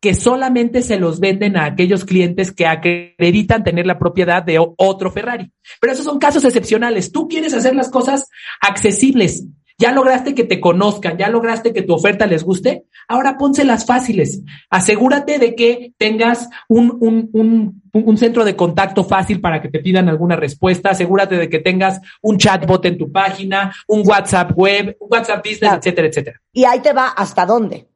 que 0.04 0.14
solamente 0.14 0.82
se 0.82 0.98
los 0.98 1.18
venden 1.18 1.56
a 1.56 1.64
aquellos 1.64 2.04
clientes 2.04 2.52
que 2.52 2.66
acreditan 2.66 3.64
tener 3.64 3.86
la 3.86 3.98
propiedad 3.98 4.42
de 4.42 4.58
otro 4.58 5.10
Ferrari. 5.10 5.50
Pero 5.80 5.94
esos 5.94 6.04
son 6.04 6.18
casos 6.18 6.44
excepcionales. 6.44 7.10
Tú 7.10 7.26
quieres 7.26 7.54
hacer 7.54 7.74
las 7.74 7.88
cosas 7.88 8.28
accesibles. 8.60 9.46
Ya 9.76 9.90
lograste 9.90 10.34
que 10.36 10.44
te 10.44 10.60
conozcan, 10.60 11.18
ya 11.18 11.28
lograste 11.28 11.72
que 11.72 11.82
tu 11.82 11.94
oferta 11.94 12.26
les 12.26 12.44
guste. 12.44 12.84
Ahora 13.08 13.36
pónselas 13.36 13.84
fáciles. 13.84 14.40
Asegúrate 14.70 15.40
de 15.40 15.56
que 15.56 15.92
tengas 15.98 16.48
un, 16.68 16.96
un, 17.00 17.28
un, 17.32 17.82
un, 17.92 18.16
centro 18.16 18.44
de 18.44 18.54
contacto 18.54 19.02
fácil 19.02 19.40
para 19.40 19.60
que 19.60 19.68
te 19.68 19.80
pidan 19.80 20.08
alguna 20.08 20.36
respuesta. 20.36 20.90
Asegúrate 20.90 21.36
de 21.36 21.48
que 21.48 21.58
tengas 21.58 22.00
un 22.22 22.38
chatbot 22.38 22.84
en 22.84 22.98
tu 22.98 23.10
página, 23.10 23.74
un 23.88 24.06
WhatsApp 24.06 24.52
web, 24.54 24.96
un 25.00 25.08
WhatsApp 25.10 25.44
business, 25.44 25.72
etcétera, 25.72 26.06
etcétera. 26.08 26.40
Y 26.52 26.64
ahí 26.64 26.78
te 26.78 26.92
va 26.92 27.08
hasta 27.08 27.44
dónde. 27.44 27.88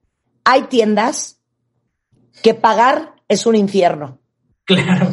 Hay 0.44 0.62
tiendas 0.62 1.40
que 2.42 2.54
pagar 2.54 3.14
es 3.28 3.46
un 3.46 3.54
infierno. 3.54 4.18
Claro. 4.64 5.10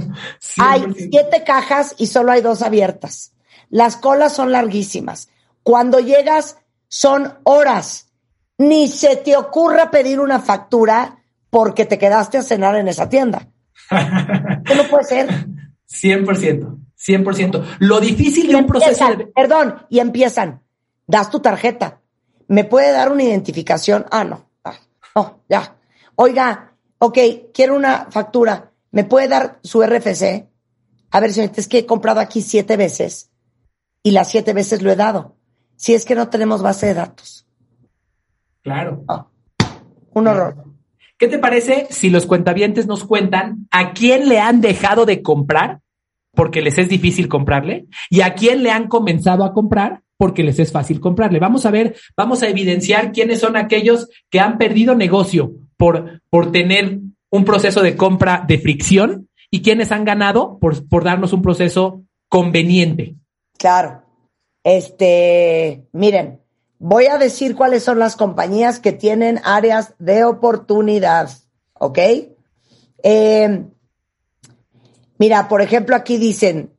Hay 0.58 0.84
siete 0.96 1.44
cajas 1.46 1.94
y 2.00 2.08
solo 2.08 2.32
hay 2.32 2.42
dos 2.42 2.64
abiertas. 2.64 3.34
Las 3.70 3.98
colas 3.98 4.34
son 4.34 4.52
larguísimas 4.52 5.30
cuando 5.66 6.00
llegas 6.00 6.60
son 6.88 7.40
horas. 7.44 8.14
Ni 8.58 8.88
se 8.88 9.18
te 9.18 9.36
ocurra 9.36 9.90
pedir 9.90 10.20
una 10.20 10.40
factura 10.40 11.24
porque 11.50 11.86
te 11.86 11.98
quedaste 11.98 12.38
a 12.38 12.44
cenar 12.44 12.76
en 12.76 12.88
esa 12.88 13.10
tienda. 13.10 13.50
¿Qué 13.90 14.76
no 14.76 14.84
puede 14.84 15.04
ser? 15.06 15.28
100%, 15.90 16.78
100%. 16.96 17.66
Lo 17.80 18.00
difícil 18.00 18.48
de 18.48 18.56
un 18.56 18.68
proceso... 18.68 19.06
Perdón, 19.36 19.86
y 19.90 20.00
empiezan. 20.00 20.62
Das 21.08 21.32
tu 21.32 21.40
tarjeta. 21.40 22.00
¿Me 22.48 22.64
puede 22.64 22.92
dar 22.92 23.12
una 23.12 23.24
identificación? 23.24 24.06
Ah, 24.12 24.24
no. 24.24 24.48
Ah, 24.64 24.76
no, 25.16 25.42
ya. 25.50 25.78
Oiga, 26.14 26.76
ok, 27.00 27.18
quiero 27.54 27.76
una 27.76 28.08
factura. 28.12 28.72
¿Me 28.92 29.04
puede 29.04 29.28
dar 29.28 29.60
su 29.64 29.82
RFC? 29.82 30.48
A 31.10 31.20
ver, 31.20 31.34
señorita, 31.34 31.60
es 31.60 31.68
que 31.68 31.80
he 31.80 31.86
comprado 31.88 32.20
aquí 32.20 32.44
siete 32.44 32.78
veces 32.78 33.32
y 34.04 34.12
las 34.12 34.30
siete 34.30 34.54
veces 34.54 34.84
lo 34.84 34.92
he 34.92 34.96
dado 34.96 35.35
si 35.76 35.94
es 35.94 36.06
que 36.06 36.16
no 36.16 36.30
tenemos 36.30 36.62
base 36.62 36.88
de 36.88 36.94
datos. 36.96 37.48
Claro. 38.62 39.04
Ah, 39.08 39.28
un 40.14 40.28
horror. 40.28 40.64
¿Qué 41.18 41.28
te 41.28 41.40
parece 41.40 41.88
si 41.90 42.10
los 42.10 42.26
cuentavientes 42.26 42.88
nos 42.88 43.06
cuentan 43.06 43.68
a 43.72 43.94
quién 43.94 44.28
le 44.28 44.40
han 44.40 44.60
dejado 44.60 45.06
de 45.06 45.22
comprar 45.22 45.80
porque 46.34 46.62
les 46.62 46.78
es 46.78 46.90
difícil 46.90 47.30
comprarle 47.30 47.86
y 48.10 48.22
a 48.22 48.34
quién 48.34 48.64
le 48.64 48.72
han 48.72 48.88
comenzado 48.88 49.46
a 49.46 49.54
comprar 49.54 50.02
porque 50.18 50.44
les 50.44 50.60
es 50.60 50.72
fácil 50.72 51.00
comprarle? 51.00 51.40
Vamos 51.40 51.66
a 51.66 51.72
ver, 51.72 51.96
vamos 52.16 52.44
a 52.44 52.50
evidenciar 52.50 53.12
quiénes 53.12 53.40
son 53.40 53.56
aquellos 53.58 54.10
que 54.30 54.40
han 54.40 54.58
perdido 54.58 54.96
negocio 54.96 55.54
por, 55.78 56.22
por 56.30 56.52
tener 56.52 57.00
un 57.30 57.46
proceso 57.46 57.82
de 57.82 57.96
compra 57.96 58.44
de 58.48 58.58
fricción 58.58 59.30
y 59.52 59.62
quiénes 59.62 59.92
han 59.92 60.06
ganado 60.06 60.58
por, 60.60 60.88
por 60.88 61.04
darnos 61.04 61.34
un 61.34 61.42
proceso 61.42 62.04
conveniente. 62.30 63.16
Claro. 63.58 64.05
Este, 64.66 65.88
miren, 65.92 66.42
voy 66.80 67.06
a 67.06 67.20
decir 67.20 67.56
cuáles 67.56 67.84
son 67.84 68.00
las 68.00 68.16
compañías 68.16 68.80
que 68.80 68.94
tienen 68.94 69.40
áreas 69.44 69.94
de 70.00 70.24
oportunidad, 70.24 71.30
¿ok? 71.74 72.00
Eh, 73.04 73.64
mira, 75.20 75.48
por 75.48 75.62
ejemplo, 75.62 75.96
aquí 75.96 76.18
dicen, 76.18 76.76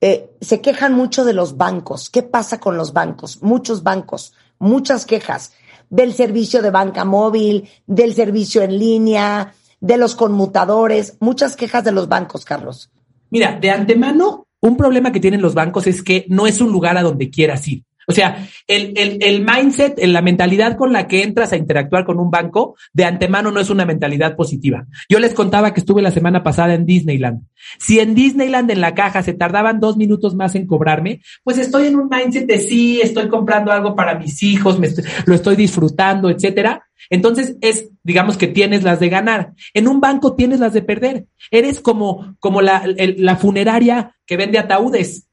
eh, 0.00 0.34
se 0.40 0.62
quejan 0.62 0.94
mucho 0.94 1.26
de 1.26 1.34
los 1.34 1.58
bancos. 1.58 2.08
¿Qué 2.08 2.22
pasa 2.22 2.58
con 2.58 2.78
los 2.78 2.94
bancos? 2.94 3.42
Muchos 3.42 3.82
bancos, 3.82 4.32
muchas 4.58 5.04
quejas 5.04 5.52
del 5.90 6.14
servicio 6.14 6.62
de 6.62 6.70
banca 6.70 7.04
móvil, 7.04 7.68
del 7.86 8.14
servicio 8.14 8.62
en 8.62 8.78
línea, 8.78 9.52
de 9.80 9.98
los 9.98 10.14
conmutadores, 10.14 11.18
muchas 11.20 11.54
quejas 11.54 11.84
de 11.84 11.92
los 11.92 12.08
bancos, 12.08 12.46
Carlos. 12.46 12.90
Mira, 13.28 13.58
de 13.60 13.70
antemano 13.70 14.45
un 14.66 14.76
problema 14.76 15.12
que 15.12 15.20
tienen 15.20 15.40
los 15.40 15.54
bancos 15.54 15.86
es 15.86 16.02
que 16.02 16.26
no 16.28 16.46
es 16.46 16.60
un 16.60 16.70
lugar 16.70 16.98
a 16.98 17.02
donde 17.02 17.30
quieras 17.30 17.66
ir. 17.68 17.85
O 18.08 18.12
sea, 18.12 18.46
el, 18.68 18.92
el, 18.96 19.18
el 19.20 19.44
mindset, 19.44 19.98
la 20.04 20.22
mentalidad 20.22 20.76
con 20.76 20.92
la 20.92 21.08
que 21.08 21.22
entras 21.22 21.52
a 21.52 21.56
interactuar 21.56 22.04
con 22.04 22.20
un 22.20 22.30
banco, 22.30 22.76
de 22.92 23.04
antemano 23.04 23.50
no 23.50 23.58
es 23.58 23.68
una 23.68 23.84
mentalidad 23.84 24.36
positiva. 24.36 24.86
Yo 25.08 25.18
les 25.18 25.34
contaba 25.34 25.74
que 25.74 25.80
estuve 25.80 26.02
la 26.02 26.12
semana 26.12 26.44
pasada 26.44 26.74
en 26.74 26.86
Disneyland. 26.86 27.42
Si 27.78 27.98
en 27.98 28.14
Disneyland 28.14 28.70
en 28.70 28.80
la 28.80 28.94
caja 28.94 29.22
se 29.22 29.34
tardaban 29.34 29.80
dos 29.80 29.96
minutos 29.96 30.36
más 30.36 30.54
en 30.54 30.66
cobrarme, 30.66 31.20
pues 31.42 31.58
estoy 31.58 31.88
en 31.88 31.96
un 31.96 32.08
mindset 32.08 32.46
de 32.46 32.60
sí, 32.60 33.00
estoy 33.02 33.28
comprando 33.28 33.72
algo 33.72 33.96
para 33.96 34.16
mis 34.16 34.40
hijos, 34.42 34.78
me 34.78 34.88
lo 35.26 35.34
estoy 35.34 35.56
disfrutando, 35.56 36.30
etcétera. 36.30 36.86
Entonces 37.10 37.56
es, 37.60 37.90
digamos 38.04 38.36
que 38.36 38.46
tienes 38.46 38.84
las 38.84 39.00
de 39.00 39.08
ganar. 39.08 39.52
En 39.74 39.88
un 39.88 40.00
banco 40.00 40.34
tienes 40.34 40.60
las 40.60 40.72
de 40.72 40.82
perder. 40.82 41.26
Eres 41.50 41.80
como, 41.80 42.36
como 42.38 42.62
la, 42.62 42.84
la 42.96 43.36
funeraria 43.36 44.14
que 44.26 44.36
vende 44.36 44.58
ataúdes 44.58 45.26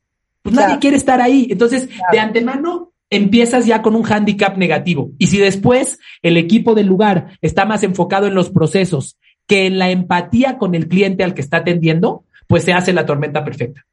pues 0.44 0.54
nadie 0.54 0.78
quiere 0.80 0.98
estar 0.98 1.22
ahí. 1.22 1.48
Entonces, 1.50 1.90
de 2.12 2.20
antemano, 2.20 2.94
empiezas 3.10 3.66
ya 3.66 3.82
con 3.82 3.96
un 3.96 4.04
hándicap 4.04 4.58
negativo. 4.58 5.12
Y 5.18 5.28
si 5.28 5.38
después 5.38 6.00
el 6.22 6.38
equipo 6.38 6.76
del 6.76 6.88
lugar 6.88 7.38
está 7.42 7.66
más 7.66 7.82
enfocado 7.84 8.28
en 8.28 8.36
los 8.36 8.50
procesos 8.50 9.18
que 9.48 9.66
en 9.66 9.80
la 9.80 9.90
empatía 9.90 10.58
con 10.58 10.76
el 10.76 10.88
cliente 10.88 11.24
al 11.24 11.34
que 11.34 11.42
está 11.42 11.58
atendiendo, 11.58 12.26
pues 12.48 12.64
se 12.64 12.74
hace 12.74 12.94
la 12.94 13.06
tormenta 13.06 13.44
perfecta. 13.44 13.86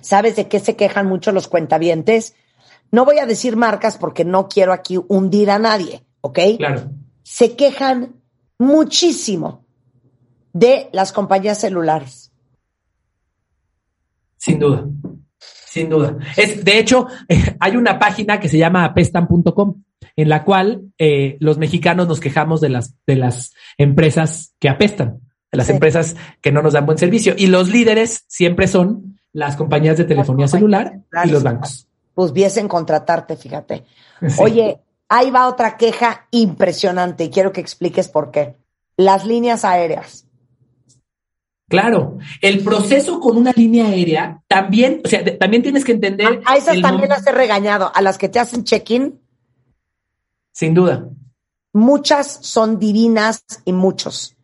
¿Sabes 0.00 0.36
de 0.36 0.46
qué 0.46 0.60
se 0.60 0.76
quejan 0.76 1.06
mucho 1.06 1.32
los 1.32 1.48
cuentavientes? 1.48 2.34
No 2.92 3.04
voy 3.04 3.18
a 3.18 3.26
decir 3.26 3.56
marcas 3.56 3.98
porque 3.98 4.24
no 4.24 4.48
quiero 4.48 4.72
aquí 4.72 4.98
hundir 5.08 5.50
a 5.50 5.58
nadie, 5.58 6.04
¿ok? 6.20 6.38
Claro. 6.58 6.90
Se 7.22 7.56
quejan 7.56 8.14
muchísimo 8.58 9.64
de 10.52 10.88
las 10.92 11.12
compañías 11.12 11.58
celulares. 11.58 12.32
Sin 14.36 14.58
duda. 14.58 14.86
Sin 15.76 15.90
duda. 15.90 16.16
Es, 16.38 16.64
de 16.64 16.78
hecho, 16.78 17.06
hay 17.60 17.76
una 17.76 17.98
página 17.98 18.40
que 18.40 18.48
se 18.48 18.56
llama 18.56 18.82
apestan.com, 18.82 19.82
en 20.16 20.28
la 20.30 20.42
cual 20.42 20.90
eh, 20.96 21.36
los 21.38 21.58
mexicanos 21.58 22.08
nos 22.08 22.18
quejamos 22.18 22.62
de 22.62 22.70
las, 22.70 22.94
de 23.06 23.16
las 23.16 23.52
empresas 23.76 24.54
que 24.58 24.70
apestan, 24.70 25.20
de 25.52 25.58
las 25.58 25.68
empresas 25.68 26.16
que 26.40 26.50
no 26.50 26.62
nos 26.62 26.72
dan 26.72 26.86
buen 26.86 26.96
servicio. 26.96 27.34
Y 27.36 27.48
los 27.48 27.68
líderes 27.68 28.24
siempre 28.26 28.68
son 28.68 29.18
las 29.34 29.56
compañías 29.56 29.98
de 29.98 30.04
telefonía 30.04 30.48
celular 30.48 31.00
y 31.24 31.28
los 31.28 31.42
bancos. 31.42 31.86
pues 32.14 32.32
viesen 32.32 32.68
contratarte, 32.68 33.36
fíjate. 33.36 33.84
Oye, 34.38 34.80
ahí 35.10 35.30
va 35.30 35.46
otra 35.46 35.76
queja 35.76 36.26
impresionante 36.30 37.24
y 37.24 37.30
quiero 37.30 37.52
que 37.52 37.60
expliques 37.60 38.08
por 38.08 38.30
qué. 38.30 38.56
Las 38.96 39.26
líneas 39.26 39.66
aéreas. 39.66 40.25
Claro, 41.68 42.18
el 42.42 42.62
proceso 42.62 43.18
con 43.18 43.36
una 43.36 43.50
línea 43.50 43.86
aérea 43.86 44.40
también, 44.46 45.00
o 45.04 45.08
sea, 45.08 45.24
también 45.36 45.64
tienes 45.64 45.84
que 45.84 45.92
entender. 45.92 46.40
A, 46.46 46.56
esas 46.56 46.80
también 46.80 47.08
las 47.08 47.26
he 47.26 47.32
regañado, 47.32 47.90
a 47.92 48.02
las 48.02 48.18
que 48.18 48.28
te 48.28 48.38
hacen 48.38 48.62
check-in. 48.62 49.18
Sin 50.52 50.74
duda. 50.74 51.08
Muchas 51.72 52.38
son 52.42 52.78
divinas 52.78 53.44
y 53.64 53.72
muchos. 53.72 54.36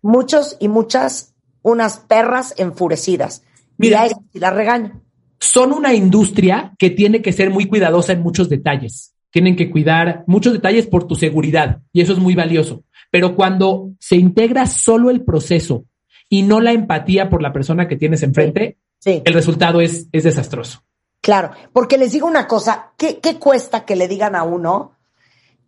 Muchos 0.00 0.56
y 0.60 0.68
muchas, 0.68 1.34
unas 1.62 1.98
perras 1.98 2.54
enfurecidas. 2.56 3.42
Mira, 3.76 4.06
y 4.32 4.38
la 4.38 4.50
regaño. 4.50 5.02
Son 5.40 5.72
una 5.72 5.92
industria 5.92 6.72
que 6.78 6.90
tiene 6.90 7.20
que 7.20 7.32
ser 7.32 7.50
muy 7.50 7.66
cuidadosa 7.66 8.12
en 8.12 8.22
muchos 8.22 8.48
detalles. 8.48 9.14
Tienen 9.30 9.56
que 9.56 9.70
cuidar 9.70 10.22
muchos 10.28 10.52
detalles 10.52 10.86
por 10.86 11.06
tu 11.06 11.16
seguridad 11.16 11.80
y 11.92 12.00
eso 12.00 12.12
es 12.12 12.18
muy 12.18 12.34
valioso. 12.34 12.84
Pero 13.10 13.34
cuando 13.34 13.90
se 13.98 14.16
integra 14.16 14.66
solo 14.66 15.10
el 15.10 15.24
proceso 15.24 15.86
y 16.32 16.42
no 16.42 16.60
la 16.60 16.72
empatía 16.72 17.28
por 17.28 17.42
la 17.42 17.52
persona 17.52 17.88
que 17.88 17.96
tienes 17.96 18.22
enfrente, 18.22 18.78
el 19.04 19.34
resultado 19.34 19.80
es, 19.80 20.06
es 20.12 20.24
desastroso. 20.24 20.82
Claro, 21.20 21.50
porque 21.72 21.98
les 21.98 22.12
digo 22.12 22.26
una 22.26 22.46
cosa, 22.46 22.92
¿qué, 22.96 23.18
qué 23.18 23.38
cuesta 23.38 23.84
que 23.84 23.96
le 23.96 24.08
digan 24.08 24.36
a 24.36 24.44
uno? 24.44 24.96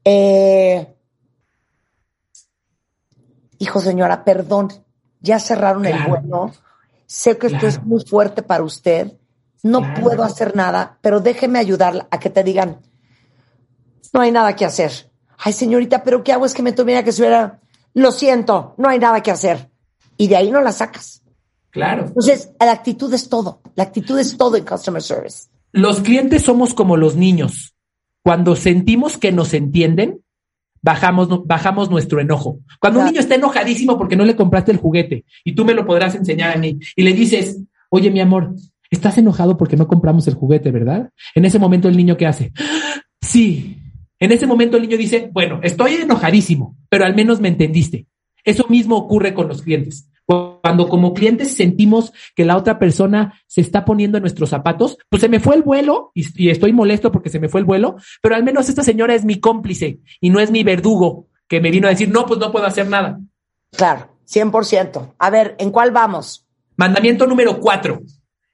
Eh, 0.05 0.87
hijo 3.59 3.81
señora, 3.81 4.25
perdón, 4.25 4.72
ya 5.20 5.40
cerraron 5.40 5.85
el 5.85 5.98
vuelo, 6.07 6.53
sé 7.07 7.37
que 7.37 7.48
esto 7.48 7.66
es 7.66 7.83
muy 7.83 8.03
fuerte 8.05 8.42
para 8.42 8.62
usted, 8.62 9.12
no 9.64 9.94
puedo 10.01 10.22
hacer 10.22 10.55
nada, 10.55 10.98
pero 11.03 11.20
déjeme 11.20 11.59
ayudarla 11.59 12.07
a 12.11 12.20
que 12.20 12.31
te 12.31 12.44
digan, 12.44 12.79
no 14.12 14.20
hay 14.20 14.31
nada 14.31 14.55
que 14.55 14.64
hacer. 14.64 15.11
Ay, 15.38 15.53
señorita, 15.53 16.05
pero 16.05 16.22
¿qué 16.22 16.33
hago? 16.33 16.46
Es 16.46 16.55
que 16.55 16.62
me 16.62 16.72
tuviera 16.72 17.03
que 17.03 17.11
subiera. 17.11 17.59
Lo 17.94 18.12
siento, 18.12 18.75
no 18.79 18.88
hay 18.88 19.01
nada 19.01 19.22
que 19.22 19.33
hacer 19.33 19.71
y 20.16 20.29
de 20.29 20.37
ahí 20.37 20.51
no 20.51 20.61
la 20.61 20.72
sacas. 20.72 21.22
Claro. 21.70 22.07
Entonces, 22.07 22.53
la 22.61 22.72
actitud 22.72 23.12
es 23.14 23.29
todo. 23.29 23.62
La 23.75 23.85
actitud 23.85 24.18
es 24.18 24.37
todo 24.37 24.57
en 24.57 24.64
customer 24.64 25.03
service. 25.03 25.48
Los 25.72 26.01
clientes 26.01 26.42
somos 26.42 26.75
como 26.75 26.96
los 26.96 27.16
niños. 27.16 27.75
Cuando 28.22 28.55
sentimos 28.57 29.16
que 29.16 29.33
nos 29.33 29.55
entienden, 29.55 30.20
bajamos, 30.83 31.46
bajamos 31.46 31.90
nuestro 31.90 32.20
enojo. 32.20 32.59
Cuando 32.79 33.01
un 33.01 33.07
niño 33.07 33.20
está 33.20 33.37
enojadísimo 33.37 33.96
porque 33.96 34.16
no 34.16 34.25
le 34.25 34.37
compraste 34.37 34.70
el 34.70 34.79
juguete, 34.79 35.25
y 35.44 35.55
tú 35.55 35.64
me 35.64 35.75
lo 35.75 35.87
podrás 35.87 36.14
enseñar 36.14 36.55
a 36.55 36.61
mí, 36.61 36.79
y 36.94 37.03
le 37.03 37.14
dices, 37.14 37.59
oye, 37.88 38.11
mi 38.11 38.20
amor, 38.20 38.55
estás 38.90 39.16
enojado 39.16 39.57
porque 39.57 39.77
no 39.77 39.88
compramos 39.88 40.29
el 40.29 40.35
juguete, 40.35 40.70
¿verdad? 40.70 41.11
En 41.35 41.44
ese 41.44 41.59
momento 41.59 41.88
el 41.88 41.96
niño, 41.96 42.16
¿qué 42.16 42.27
hace? 42.27 42.53
Sí. 43.20 43.79
En 44.20 44.31
ese 44.31 44.46
momento 44.46 44.77
el 44.77 44.83
niño 44.83 44.98
dice, 44.98 45.31
bueno, 45.33 45.61
estoy 45.62 45.94
enojadísimo, 45.94 46.77
pero 46.88 47.07
al 47.07 47.14
menos 47.16 47.40
me 47.40 47.48
entendiste. 47.48 48.07
Eso 48.44 48.66
mismo 48.68 48.96
ocurre 48.96 49.35
con 49.35 49.48
los 49.48 49.62
clientes. 49.62 50.09
Cuando 50.24 50.88
como 50.88 51.14
clientes 51.14 51.55
sentimos 51.55 52.12
que 52.35 52.44
la 52.44 52.57
otra 52.57 52.78
persona 52.78 53.40
se 53.46 53.61
está 53.61 53.85
poniendo 53.85 54.18
en 54.18 54.22
nuestros 54.22 54.50
zapatos, 54.50 54.96
pues 55.09 55.20
se 55.20 55.28
me 55.28 55.40
fue 55.40 55.57
el 55.57 55.62
vuelo 55.62 56.12
y, 56.14 56.48
estoy 56.48 56.72
molesto 56.72 57.11
porque 57.11 57.28
se 57.28 57.40
me 57.40 57.48
fue 57.48 57.61
el 57.61 57.66
vuelo, 57.66 57.96
pero 58.22 58.35
al 58.35 58.44
menos 58.44 58.68
esta 58.68 58.83
señora 58.83 59.14
es 59.14 59.24
mi 59.24 59.40
cómplice 59.40 59.98
y 60.20 60.31
no 60.31 60.40
es 60.40 60.50
mi 60.50 60.62
verdugo 60.62 61.26
que 61.48 61.61
me 61.61 61.70
vino 61.70 61.87
a 61.87 61.90
decir, 61.90 62.09
no, 62.09 62.24
pues 62.24 62.40
no 62.40 62.52
puedo 62.52 62.64
hacer 62.64 62.88
nada. 62.88 63.18
Claro, 63.72 64.16
100%. 64.26 65.14
A 65.18 65.31
ver, 65.31 65.57
¿en 65.59 65.70
cuál 65.70 65.90
vamos? 65.90 66.46
Mandamiento 66.76 67.26
número 67.26 67.61
cuatro. 67.61 68.00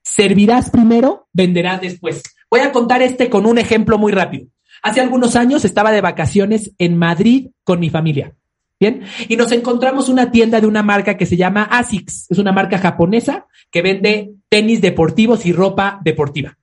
Servirás 0.02 0.70
primero, 0.70 1.28
venderás 1.32 1.80
después. 1.80 2.22
Voy 2.50 2.60
a 2.60 2.72
contar 2.72 3.02
este 3.02 3.28
con 3.28 3.46
un 3.46 3.58
ejemplo 3.58 3.98
muy 3.98 4.10
rápido. 4.10 4.48
Hace 4.82 5.00
algunos 5.00 5.36
años 5.36 5.64
estaba 5.64 5.92
de 5.92 6.00
vacaciones 6.00 6.72
en 6.78 6.96
Madrid 6.96 7.50
con 7.62 7.78
mi 7.78 7.90
familia. 7.90 8.34
Bien, 8.80 9.02
y 9.28 9.36
nos 9.36 9.50
encontramos 9.50 10.08
una 10.08 10.30
tienda 10.30 10.60
de 10.60 10.66
una 10.68 10.84
marca 10.84 11.16
que 11.16 11.26
se 11.26 11.36
llama 11.36 11.64
ASICS, 11.64 12.30
es 12.30 12.38
una 12.38 12.52
marca 12.52 12.78
japonesa 12.78 13.46
que 13.72 13.82
vende 13.82 14.34
tenis 14.48 14.80
deportivos 14.80 15.46
y 15.46 15.52
ropa 15.52 16.00
deportiva. 16.04 16.56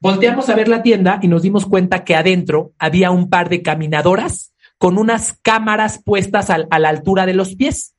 Volteamos 0.00 0.48
a 0.48 0.54
ver 0.54 0.68
la 0.68 0.82
tienda 0.82 1.18
y 1.22 1.28
nos 1.28 1.42
dimos 1.42 1.66
cuenta 1.66 2.04
que 2.04 2.14
adentro 2.14 2.72
había 2.78 3.10
un 3.10 3.28
par 3.28 3.48
de 3.48 3.62
caminadoras 3.62 4.52
con 4.78 4.96
unas 4.96 5.38
cámaras 5.42 6.00
puestas 6.04 6.50
a 6.50 6.78
la 6.78 6.88
altura 6.88 7.26
de 7.26 7.34
los 7.34 7.56
pies. 7.56 7.94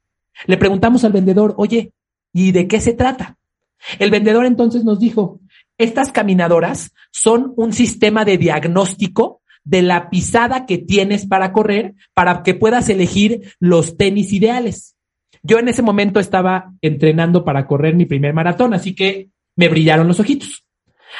Le 0.45 0.58
preguntamos 0.58 1.03
al 1.03 1.12
vendedor, 1.12 1.56
oye, 1.58 1.91
¿y 2.32 2.51
de 2.51 2.67
qué 2.67 2.80
se 2.80 2.93
trata? 2.93 3.38
El 3.99 4.12
vendedor 4.12 4.45
entonces 4.45 4.84
nos 4.84 4.99
dijo, 4.99 5.39
estas 5.77 6.12
caminadoras 6.12 6.91
son 7.12 7.53
un 7.58 7.73
sistema 7.73 8.25
de 8.25 8.38
diagnóstico 8.38 9.41
de 9.67 9.82
la 9.82 10.10
pisada 10.10 10.65
que 10.65 10.77
tienes 10.77 11.25
para 11.25 11.51
correr 11.51 11.95
para 12.13 12.41
que 12.41 12.53
puedas 12.53 12.88
elegir 12.89 13.53
los 13.60 13.97
tenis 13.97 14.32
ideales. 14.32 14.95
Yo 15.43 15.60
en 15.60 15.67
ese 15.67 15.82
momento 15.82 16.19
estaba 16.19 16.73
entrenando 16.82 17.43
para 17.43 17.67
correr 17.67 17.95
mi 17.95 18.06
primer 18.06 18.34
maratón, 18.34 18.73
así 18.73 18.95
que 18.95 19.30
me 19.56 19.67
brillaron 19.67 20.08
los 20.08 20.19
ojitos. 20.19 20.65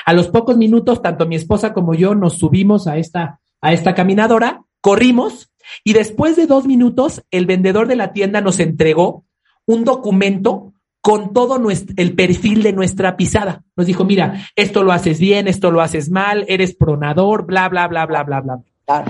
A 0.06 0.14
los 0.14 0.30
pocos 0.30 0.58
minutos, 0.58 1.02
tanto 1.02 1.28
mi 1.28 1.36
esposa 1.36 1.74
como 1.74 1.94
yo 1.94 2.16
nos 2.16 2.38
subimos 2.38 2.88
a 2.88 2.98
esta, 2.98 3.42
a 3.62 3.74
esta 3.74 3.94
caminadora, 3.94 4.62
corrimos 4.80 5.52
y 5.84 5.92
después 5.92 6.38
de 6.38 6.48
dos 6.48 6.66
minutos, 6.66 7.24
el 7.32 7.46
vendedor 7.46 7.88
de 7.88 7.98
la 7.98 8.14
tienda 8.14 8.40
nos 8.40 8.62
entregó 8.62 9.26
un 9.66 9.84
documento 9.84 10.74
con 11.08 11.32
todo 11.32 11.58
nuestro, 11.58 11.94
el 11.96 12.16
perfil 12.16 12.64
de 12.64 12.74
nuestra 12.74 13.16
pisada. 13.16 13.64
Nos 13.78 13.88
dijo, 13.88 14.04
mira, 14.04 14.44
esto 14.58 14.84
lo 14.84 14.92
haces 14.92 15.22
bien, 15.22 15.48
esto 15.48 15.72
lo 15.72 15.80
haces 15.80 16.12
mal, 16.12 16.44
eres 16.50 16.76
pronador, 16.76 17.46
bla, 17.46 17.70
bla, 17.70 17.88
bla, 17.88 18.06
bla, 18.06 18.24
bla, 18.24 18.42
bla. 18.42 19.06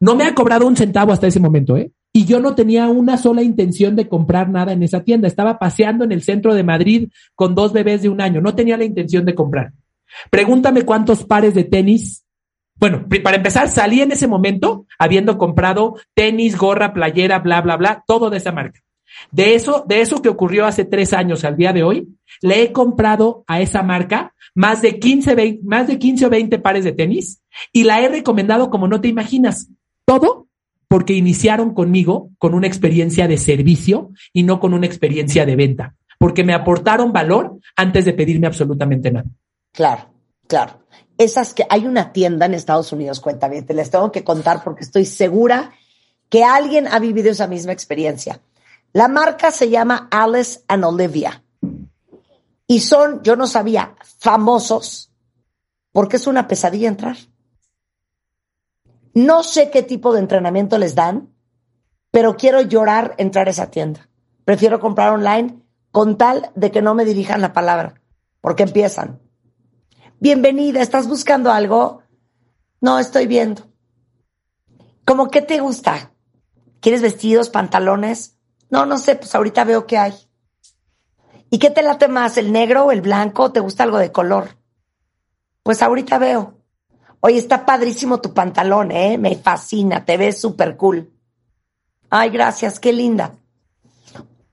No 0.00 0.14
me 0.14 0.24
ha 0.24 0.34
cobrado 0.34 0.66
un 0.66 0.76
centavo 0.76 1.12
hasta 1.12 1.26
ese 1.26 1.40
momento, 1.40 1.76
¿eh? 1.76 1.92
Y 2.10 2.24
yo 2.24 2.40
no 2.40 2.54
tenía 2.54 2.88
una 2.88 3.18
sola 3.18 3.42
intención 3.42 3.96
de 3.96 4.08
comprar 4.08 4.48
nada 4.48 4.72
en 4.72 4.82
esa 4.82 5.04
tienda. 5.04 5.28
Estaba 5.28 5.58
paseando 5.58 6.04
en 6.04 6.12
el 6.12 6.22
centro 6.22 6.54
de 6.54 6.62
Madrid 6.62 7.10
con 7.34 7.54
dos 7.54 7.74
bebés 7.74 8.00
de 8.00 8.08
un 8.08 8.22
año. 8.22 8.40
No 8.40 8.54
tenía 8.54 8.78
la 8.78 8.84
intención 8.84 9.26
de 9.26 9.34
comprar. 9.34 9.72
Pregúntame 10.30 10.86
cuántos 10.86 11.22
pares 11.22 11.52
de 11.52 11.64
tenis. 11.64 12.24
Bueno, 12.76 13.04
para 13.22 13.36
empezar, 13.36 13.68
salí 13.68 14.00
en 14.00 14.12
ese 14.12 14.26
momento 14.26 14.86
habiendo 14.98 15.36
comprado 15.36 15.96
tenis, 16.14 16.56
gorra, 16.56 16.94
playera, 16.94 17.40
bla, 17.40 17.60
bla, 17.60 17.76
bla, 17.76 18.04
todo 18.06 18.30
de 18.30 18.38
esa 18.38 18.52
marca. 18.52 18.80
De 19.30 19.54
eso, 19.54 19.84
de 19.86 20.00
eso 20.00 20.20
que 20.20 20.28
ocurrió 20.28 20.66
hace 20.66 20.84
tres 20.84 21.12
años 21.12 21.44
al 21.44 21.56
día 21.56 21.72
de 21.72 21.82
hoy, 21.82 22.08
le 22.40 22.62
he 22.62 22.72
comprado 22.72 23.44
a 23.46 23.60
esa 23.60 23.82
marca 23.82 24.34
más 24.54 24.82
de 24.82 24.98
15, 24.98 25.60
más 25.62 25.86
de 25.86 25.98
15 25.98 26.26
o 26.26 26.30
20 26.30 26.58
pares 26.58 26.84
de 26.84 26.92
tenis 26.92 27.42
y 27.72 27.84
la 27.84 28.00
he 28.00 28.08
recomendado 28.08 28.70
como 28.70 28.88
no 28.88 29.00
te 29.00 29.08
imaginas. 29.08 29.68
Todo 30.04 30.48
porque 30.88 31.14
iniciaron 31.14 31.72
conmigo 31.72 32.30
con 32.38 32.52
una 32.52 32.66
experiencia 32.66 33.26
de 33.26 33.38
servicio 33.38 34.10
y 34.32 34.42
no 34.42 34.60
con 34.60 34.74
una 34.74 34.86
experiencia 34.86 35.46
de 35.46 35.56
venta, 35.56 35.94
porque 36.18 36.44
me 36.44 36.52
aportaron 36.52 37.12
valor 37.12 37.58
antes 37.76 38.04
de 38.04 38.12
pedirme 38.12 38.46
absolutamente 38.46 39.10
nada. 39.10 39.30
Claro, 39.72 40.10
claro. 40.46 40.82
Esas 41.16 41.54
que 41.54 41.64
hay 41.70 41.86
una 41.86 42.12
tienda 42.12 42.44
en 42.44 42.52
Estados 42.52 42.92
Unidos, 42.92 43.20
cuenta 43.20 43.48
bien, 43.48 43.64
te 43.64 43.72
les 43.72 43.90
tengo 43.90 44.12
que 44.12 44.22
contar 44.22 44.62
porque 44.62 44.84
estoy 44.84 45.06
segura 45.06 45.72
que 46.28 46.44
alguien 46.44 46.86
ha 46.88 46.98
vivido 46.98 47.30
esa 47.30 47.46
misma 47.46 47.72
experiencia 47.72 48.40
la 48.92 49.08
marca 49.08 49.50
se 49.50 49.70
llama 49.70 50.08
Alice 50.10 50.62
and 50.68 50.84
Olivia. 50.84 51.42
Y 52.66 52.80
son, 52.80 53.22
yo 53.22 53.36
no 53.36 53.46
sabía, 53.46 53.96
famosos 54.18 55.12
porque 55.92 56.16
es 56.16 56.26
una 56.26 56.48
pesadilla 56.48 56.88
entrar. 56.88 57.16
No 59.14 59.42
sé 59.42 59.70
qué 59.70 59.82
tipo 59.82 60.12
de 60.12 60.20
entrenamiento 60.20 60.78
les 60.78 60.94
dan, 60.94 61.34
pero 62.10 62.36
quiero 62.36 62.62
llorar 62.62 63.14
entrar 63.18 63.46
a 63.46 63.50
esa 63.50 63.70
tienda. 63.70 64.08
Prefiero 64.44 64.80
comprar 64.80 65.12
online 65.12 65.62
con 65.90 66.16
tal 66.16 66.50
de 66.54 66.70
que 66.70 66.82
no 66.82 66.94
me 66.94 67.04
dirijan 67.04 67.42
la 67.42 67.52
palabra, 67.52 68.00
porque 68.40 68.62
empiezan. 68.62 69.20
Bienvenida, 70.18 70.80
¿estás 70.80 71.06
buscando 71.08 71.52
algo? 71.52 72.02
No, 72.80 72.98
estoy 72.98 73.26
viendo. 73.26 73.62
¿Cómo 75.04 75.30
qué 75.30 75.42
te 75.42 75.60
gusta? 75.60 76.12
¿Quieres 76.80 77.02
vestidos, 77.02 77.50
pantalones? 77.50 78.38
No, 78.72 78.86
no 78.86 78.96
sé, 78.96 79.16
pues 79.16 79.34
ahorita 79.34 79.64
veo 79.64 79.86
qué 79.86 79.98
hay. 79.98 80.14
¿Y 81.50 81.58
qué 81.58 81.68
te 81.68 81.82
late 81.82 82.08
más, 82.08 82.38
el 82.38 82.50
negro 82.52 82.86
o 82.86 82.90
el 82.90 83.02
blanco? 83.02 83.52
¿Te 83.52 83.60
gusta 83.60 83.82
algo 83.82 83.98
de 83.98 84.10
color? 84.10 84.56
Pues 85.62 85.82
ahorita 85.82 86.16
veo. 86.16 86.58
Oye, 87.20 87.36
está 87.36 87.66
padrísimo 87.66 88.22
tu 88.22 88.32
pantalón, 88.32 88.90
¿eh? 88.90 89.18
Me 89.18 89.36
fascina, 89.36 90.06
te 90.06 90.16
ves 90.16 90.40
súper 90.40 90.78
cool. 90.78 91.12
Ay, 92.08 92.30
gracias, 92.30 92.80
qué 92.80 92.94
linda. 92.94 93.34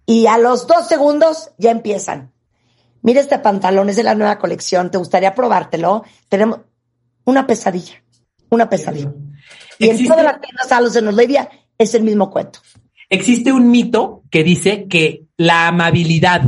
Y 0.06 0.28
a 0.28 0.38
los 0.38 0.68
dos 0.68 0.86
segundos 0.86 1.52
ya 1.58 1.72
empiezan. 1.72 2.34
Mira 3.02 3.22
este 3.22 3.40
pantalón, 3.40 3.88
es 3.88 3.96
de 3.96 4.04
la 4.04 4.16
nueva 4.16 4.38
colección, 4.38 4.92
¿te 4.92 4.98
gustaría 4.98 5.34
probártelo? 5.34 6.04
Tenemos 6.28 6.60
una 7.24 7.48
pesadilla, 7.48 8.04
una 8.50 8.70
pesadilla. 8.70 9.14
Y 9.78 9.88
en 9.88 10.06
todas 10.06 10.26
las 10.26 10.42
tiendas 10.42 10.70
a 10.74 10.82
los 10.82 10.92
de 10.92 11.08
Olivia 11.08 11.50
es 11.78 11.94
el 11.94 12.04
mismo 12.04 12.30
cuento. 12.30 12.60
Existe 13.12 13.52
un 13.52 13.72
mito 13.72 14.22
que 14.30 14.44
dice 14.44 14.86
que 14.88 15.24
la 15.36 15.68
amabilidad 15.68 16.44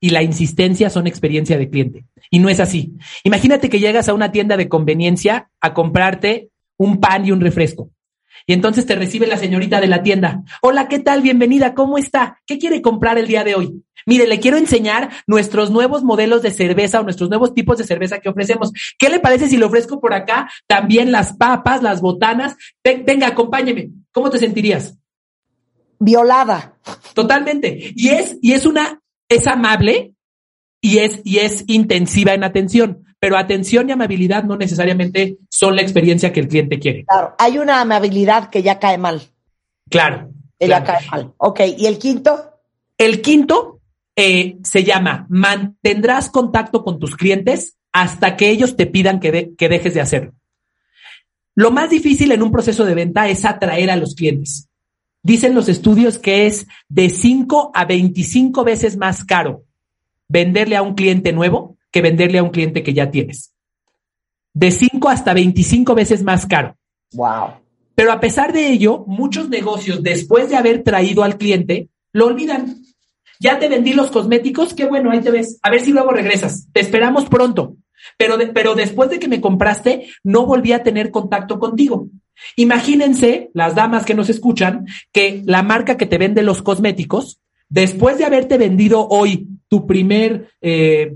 y 0.00 0.10
la 0.10 0.22
insistencia 0.22 0.88
son 0.88 1.08
experiencia 1.08 1.58
de 1.58 1.68
cliente. 1.68 2.04
Y 2.30 2.38
no 2.38 2.48
es 2.48 2.60
así. 2.60 2.92
Imagínate 3.24 3.68
que 3.68 3.80
llegas 3.80 4.08
a 4.08 4.14
una 4.14 4.30
tienda 4.30 4.56
de 4.56 4.68
conveniencia 4.68 5.50
a 5.60 5.74
comprarte 5.74 6.50
un 6.76 7.00
pan 7.00 7.26
y 7.26 7.32
un 7.32 7.40
refresco. 7.40 7.90
Y 8.46 8.52
entonces 8.52 8.86
te 8.86 8.94
recibe 8.94 9.26
la 9.26 9.38
señorita 9.38 9.80
de 9.80 9.88
la 9.88 10.02
tienda. 10.04 10.42
Hola, 10.62 10.86
¿qué 10.86 11.00
tal? 11.00 11.20
Bienvenida, 11.20 11.74
¿cómo 11.74 11.98
está? 11.98 12.40
¿Qué 12.46 12.58
quiere 12.58 12.80
comprar 12.80 13.18
el 13.18 13.26
día 13.26 13.42
de 13.42 13.56
hoy? 13.56 13.82
Mire, 14.06 14.28
le 14.28 14.38
quiero 14.38 14.56
enseñar 14.56 15.10
nuestros 15.26 15.70
nuevos 15.70 16.04
modelos 16.04 16.42
de 16.42 16.50
cerveza 16.52 17.00
o 17.00 17.04
nuestros 17.04 17.28
nuevos 17.28 17.54
tipos 17.54 17.78
de 17.78 17.84
cerveza 17.84 18.20
que 18.20 18.28
ofrecemos. 18.28 18.70
¿Qué 18.98 19.08
le 19.08 19.18
parece 19.18 19.48
si 19.48 19.56
le 19.56 19.64
ofrezco 19.64 20.00
por 20.00 20.14
acá 20.14 20.48
también 20.68 21.10
las 21.10 21.32
papas, 21.32 21.82
las 21.82 22.00
botanas? 22.00 22.54
Venga, 22.84 23.28
acompáñeme. 23.28 23.90
¿Cómo 24.12 24.30
te 24.30 24.38
sentirías? 24.38 24.96
Violada. 26.04 26.76
Totalmente. 27.14 27.92
Y 27.96 28.08
es, 28.08 28.36
y 28.42 28.52
es 28.52 28.66
una, 28.66 29.00
es 29.28 29.46
amable 29.46 30.14
y 30.80 30.98
es, 30.98 31.20
y 31.24 31.38
es 31.38 31.64
intensiva 31.66 32.34
en 32.34 32.44
atención 32.44 33.04
pero 33.24 33.38
atención 33.38 33.88
y 33.88 33.92
amabilidad 33.92 34.44
no 34.44 34.58
necesariamente 34.58 35.38
son 35.48 35.76
la 35.76 35.80
experiencia 35.80 36.30
que 36.30 36.40
el 36.40 36.48
cliente 36.48 36.78
quiere. 36.78 37.06
Claro, 37.06 37.34
hay 37.38 37.56
una 37.56 37.80
amabilidad 37.80 38.50
que 38.50 38.62
ya 38.62 38.78
cae 38.78 38.98
mal. 38.98 39.22
Claro. 39.88 40.28
Que 40.58 40.68
ya 40.68 40.84
cae 40.84 41.08
mal. 41.10 41.32
Ok, 41.38 41.60
¿y 41.78 41.86
el 41.86 41.98
quinto? 41.98 42.60
El 42.98 43.22
quinto 43.22 43.80
eh, 44.14 44.58
se 44.62 44.84
llama 44.84 45.24
mantendrás 45.30 46.28
contacto 46.28 46.84
con 46.84 46.98
tus 46.98 47.16
clientes 47.16 47.78
hasta 47.92 48.36
que 48.36 48.50
ellos 48.50 48.76
te 48.76 48.84
pidan 48.84 49.20
que, 49.20 49.54
que 49.56 49.70
dejes 49.70 49.94
de 49.94 50.02
hacerlo. 50.02 50.34
Lo 51.54 51.70
más 51.70 51.88
difícil 51.88 52.30
en 52.30 52.42
un 52.42 52.52
proceso 52.52 52.84
de 52.84 52.94
venta 52.94 53.26
es 53.30 53.46
atraer 53.46 53.90
a 53.90 53.96
los 53.96 54.14
clientes. 54.14 54.68
Dicen 55.24 55.54
los 55.54 55.70
estudios 55.70 56.18
que 56.18 56.46
es 56.46 56.66
de 56.90 57.08
5 57.08 57.72
a 57.74 57.86
25 57.86 58.62
veces 58.62 58.98
más 58.98 59.24
caro 59.24 59.64
venderle 60.28 60.76
a 60.76 60.82
un 60.82 60.94
cliente 60.94 61.32
nuevo 61.32 61.78
que 61.90 62.02
venderle 62.02 62.38
a 62.38 62.42
un 62.42 62.50
cliente 62.50 62.82
que 62.82 62.92
ya 62.92 63.10
tienes. 63.10 63.54
De 64.52 64.70
5 64.70 65.08
hasta 65.08 65.32
25 65.32 65.94
veces 65.94 66.22
más 66.22 66.44
caro. 66.44 66.76
Wow. 67.14 67.54
Pero 67.94 68.12
a 68.12 68.20
pesar 68.20 68.52
de 68.52 68.68
ello, 68.68 69.04
muchos 69.06 69.48
negocios, 69.48 70.02
después 70.02 70.50
de 70.50 70.56
haber 70.56 70.82
traído 70.82 71.24
al 71.24 71.38
cliente, 71.38 71.88
lo 72.12 72.26
olvidan. 72.26 72.82
Ya 73.40 73.58
te 73.58 73.68
vendí 73.68 73.94
los 73.94 74.10
cosméticos, 74.10 74.74
qué 74.74 74.84
bueno, 74.84 75.10
ahí 75.10 75.20
te 75.20 75.30
ves. 75.30 75.58
A 75.62 75.70
ver 75.70 75.80
si 75.80 75.92
luego 75.92 76.10
regresas. 76.10 76.68
Te 76.70 76.80
esperamos 76.80 77.24
pronto. 77.26 77.76
Pero, 78.18 78.36
pero 78.52 78.74
después 78.74 79.08
de 79.08 79.18
que 79.18 79.28
me 79.28 79.40
compraste, 79.40 80.08
no 80.22 80.44
volví 80.44 80.72
a 80.72 80.82
tener 80.82 81.10
contacto 81.10 81.58
contigo. 81.58 82.08
Imagínense, 82.56 83.50
las 83.54 83.74
damas 83.74 84.04
que 84.04 84.14
nos 84.14 84.28
escuchan, 84.28 84.86
que 85.12 85.42
la 85.44 85.62
marca 85.62 85.96
que 85.96 86.06
te 86.06 86.18
vende 86.18 86.42
los 86.42 86.62
cosméticos, 86.62 87.40
después 87.68 88.18
de 88.18 88.24
haberte 88.24 88.58
vendido 88.58 89.06
hoy 89.08 89.48
tu 89.68 89.86
primer 89.86 90.50
eh, 90.60 91.14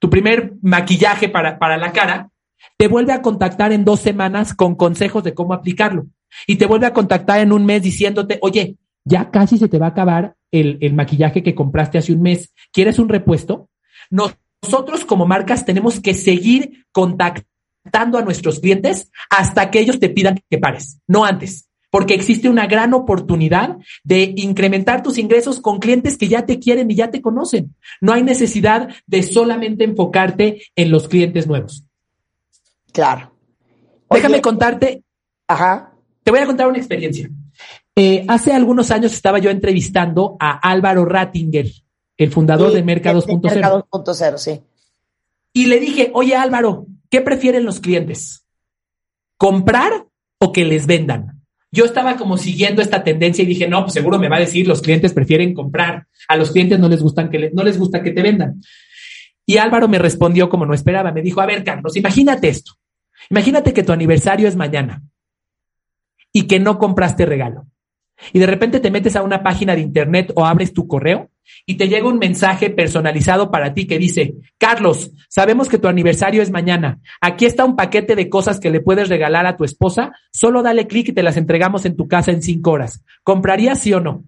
tu 0.00 0.10
primer 0.10 0.54
maquillaje 0.62 1.28
para, 1.28 1.58
para 1.58 1.76
la 1.76 1.92
cara, 1.92 2.30
te 2.76 2.88
vuelve 2.88 3.12
a 3.12 3.22
contactar 3.22 3.72
en 3.72 3.84
dos 3.84 4.00
semanas 4.00 4.54
con 4.54 4.74
consejos 4.74 5.22
de 5.22 5.34
cómo 5.34 5.52
aplicarlo. 5.52 6.06
Y 6.46 6.56
te 6.56 6.66
vuelve 6.66 6.86
a 6.86 6.92
contactar 6.92 7.40
en 7.40 7.52
un 7.52 7.66
mes 7.66 7.82
diciéndote, 7.82 8.38
oye, 8.40 8.76
ya 9.04 9.30
casi 9.30 9.58
se 9.58 9.68
te 9.68 9.78
va 9.78 9.86
a 9.86 9.90
acabar 9.90 10.34
el, 10.50 10.78
el 10.80 10.94
maquillaje 10.94 11.42
que 11.42 11.54
compraste 11.54 11.98
hace 11.98 12.12
un 12.12 12.22
mes. 12.22 12.52
¿Quieres 12.72 12.98
un 12.98 13.10
repuesto? 13.10 13.68
Nosotros 14.10 15.04
como 15.04 15.26
marcas 15.26 15.66
tenemos 15.66 16.00
que 16.00 16.14
seguir 16.14 16.86
contactando 16.92 17.46
a 17.92 18.22
nuestros 18.22 18.60
clientes 18.60 19.10
hasta 19.30 19.70
que 19.70 19.80
ellos 19.80 19.98
te 19.98 20.10
pidan 20.10 20.40
que 20.48 20.58
pares, 20.58 21.00
no 21.06 21.24
antes 21.24 21.70
porque 21.90 22.14
existe 22.14 22.48
una 22.48 22.66
gran 22.66 22.94
oportunidad 22.94 23.76
de 24.04 24.32
incrementar 24.36 25.02
tus 25.02 25.18
ingresos 25.18 25.60
con 25.60 25.80
clientes 25.80 26.16
que 26.16 26.28
ya 26.28 26.46
te 26.46 26.58
quieren 26.58 26.90
y 26.90 26.94
ya 26.94 27.10
te 27.10 27.20
conocen. 27.20 27.74
No 28.00 28.12
hay 28.12 28.22
necesidad 28.22 28.88
de 29.06 29.22
solamente 29.22 29.84
enfocarte 29.84 30.62
en 30.76 30.90
los 30.90 31.08
clientes 31.08 31.46
nuevos. 31.46 31.84
Claro. 32.92 33.34
Déjame 34.08 34.40
contarte. 34.40 35.02
Ajá. 35.46 35.92
Te 36.22 36.30
voy 36.30 36.40
a 36.40 36.46
contar 36.46 36.68
una 36.68 36.78
experiencia. 36.78 37.28
Eh, 37.96 38.24
hace 38.28 38.52
algunos 38.52 38.90
años 38.90 39.12
estaba 39.12 39.38
yo 39.40 39.50
entrevistando 39.50 40.36
a 40.38 40.58
Álvaro 40.58 41.04
Rattinger, 41.04 41.66
el 42.16 42.30
fundador 42.30 42.72
de 42.72 42.82
Mercados 42.82 43.26
2.0. 43.26 43.54
Mercados 43.54 44.42
sí. 44.42 44.60
Y 45.52 45.66
le 45.66 45.80
dije, 45.80 46.10
oye 46.14 46.36
Álvaro, 46.36 46.86
¿qué 47.10 47.20
prefieren 47.20 47.64
los 47.64 47.80
clientes? 47.80 48.46
¿Comprar 49.36 50.06
o 50.38 50.52
que 50.52 50.64
les 50.64 50.86
vendan? 50.86 51.40
yo 51.72 51.84
estaba 51.84 52.16
como 52.16 52.36
siguiendo 52.36 52.82
esta 52.82 53.04
tendencia 53.04 53.42
y 53.42 53.46
dije, 53.46 53.68
no, 53.68 53.82
pues 53.82 53.94
seguro 53.94 54.18
me 54.18 54.28
va 54.28 54.36
a 54.36 54.40
decir, 54.40 54.66
los 54.66 54.82
clientes 54.82 55.12
prefieren 55.12 55.54
comprar, 55.54 56.06
a 56.28 56.36
los 56.36 56.50
clientes 56.50 56.78
no 56.78 56.88
les, 56.88 57.02
gustan 57.02 57.30
que 57.30 57.50
no 57.52 57.62
les 57.62 57.78
gusta 57.78 58.02
que 58.02 58.10
te 58.10 58.22
vendan. 58.22 58.60
Y 59.46 59.58
Álvaro 59.58 59.88
me 59.88 59.98
respondió 59.98 60.48
como 60.48 60.66
no 60.66 60.74
esperaba, 60.74 61.12
me 61.12 61.22
dijo, 61.22 61.40
a 61.40 61.46
ver, 61.46 61.62
Carlos, 61.64 61.96
imagínate 61.96 62.48
esto, 62.48 62.72
imagínate 63.30 63.72
que 63.72 63.82
tu 63.82 63.92
aniversario 63.92 64.48
es 64.48 64.56
mañana 64.56 65.02
y 66.32 66.46
que 66.46 66.58
no 66.58 66.78
compraste 66.78 67.24
regalo. 67.24 67.66
Y 68.32 68.38
de 68.38 68.46
repente 68.46 68.80
te 68.80 68.90
metes 68.90 69.16
a 69.16 69.22
una 69.22 69.42
página 69.42 69.74
de 69.74 69.80
internet 69.80 70.32
o 70.34 70.44
abres 70.44 70.74
tu 70.74 70.86
correo 70.86 71.30
y 71.66 71.76
te 71.76 71.88
llega 71.88 72.08
un 72.08 72.18
mensaje 72.18 72.70
personalizado 72.70 73.50
para 73.50 73.74
ti 73.74 73.86
que 73.86 73.98
dice, 73.98 74.34
Carlos, 74.58 75.12
sabemos 75.28 75.68
que 75.68 75.78
tu 75.78 75.88
aniversario 75.88 76.42
es 76.42 76.50
mañana. 76.50 76.98
Aquí 77.20 77.44
está 77.44 77.64
un 77.64 77.76
paquete 77.76 78.16
de 78.16 78.28
cosas 78.28 78.60
que 78.60 78.70
le 78.70 78.80
puedes 78.80 79.08
regalar 79.08 79.46
a 79.46 79.56
tu 79.56 79.64
esposa. 79.64 80.12
Solo 80.32 80.62
dale 80.62 80.86
clic 80.86 81.08
y 81.08 81.12
te 81.12 81.22
las 81.22 81.36
entregamos 81.36 81.84
en 81.84 81.96
tu 81.96 82.08
casa 82.08 82.30
en 82.30 82.42
cinco 82.42 82.72
horas. 82.72 83.04
¿Comprarías 83.22 83.78
sí 83.78 83.92
o 83.92 84.00
no? 84.00 84.24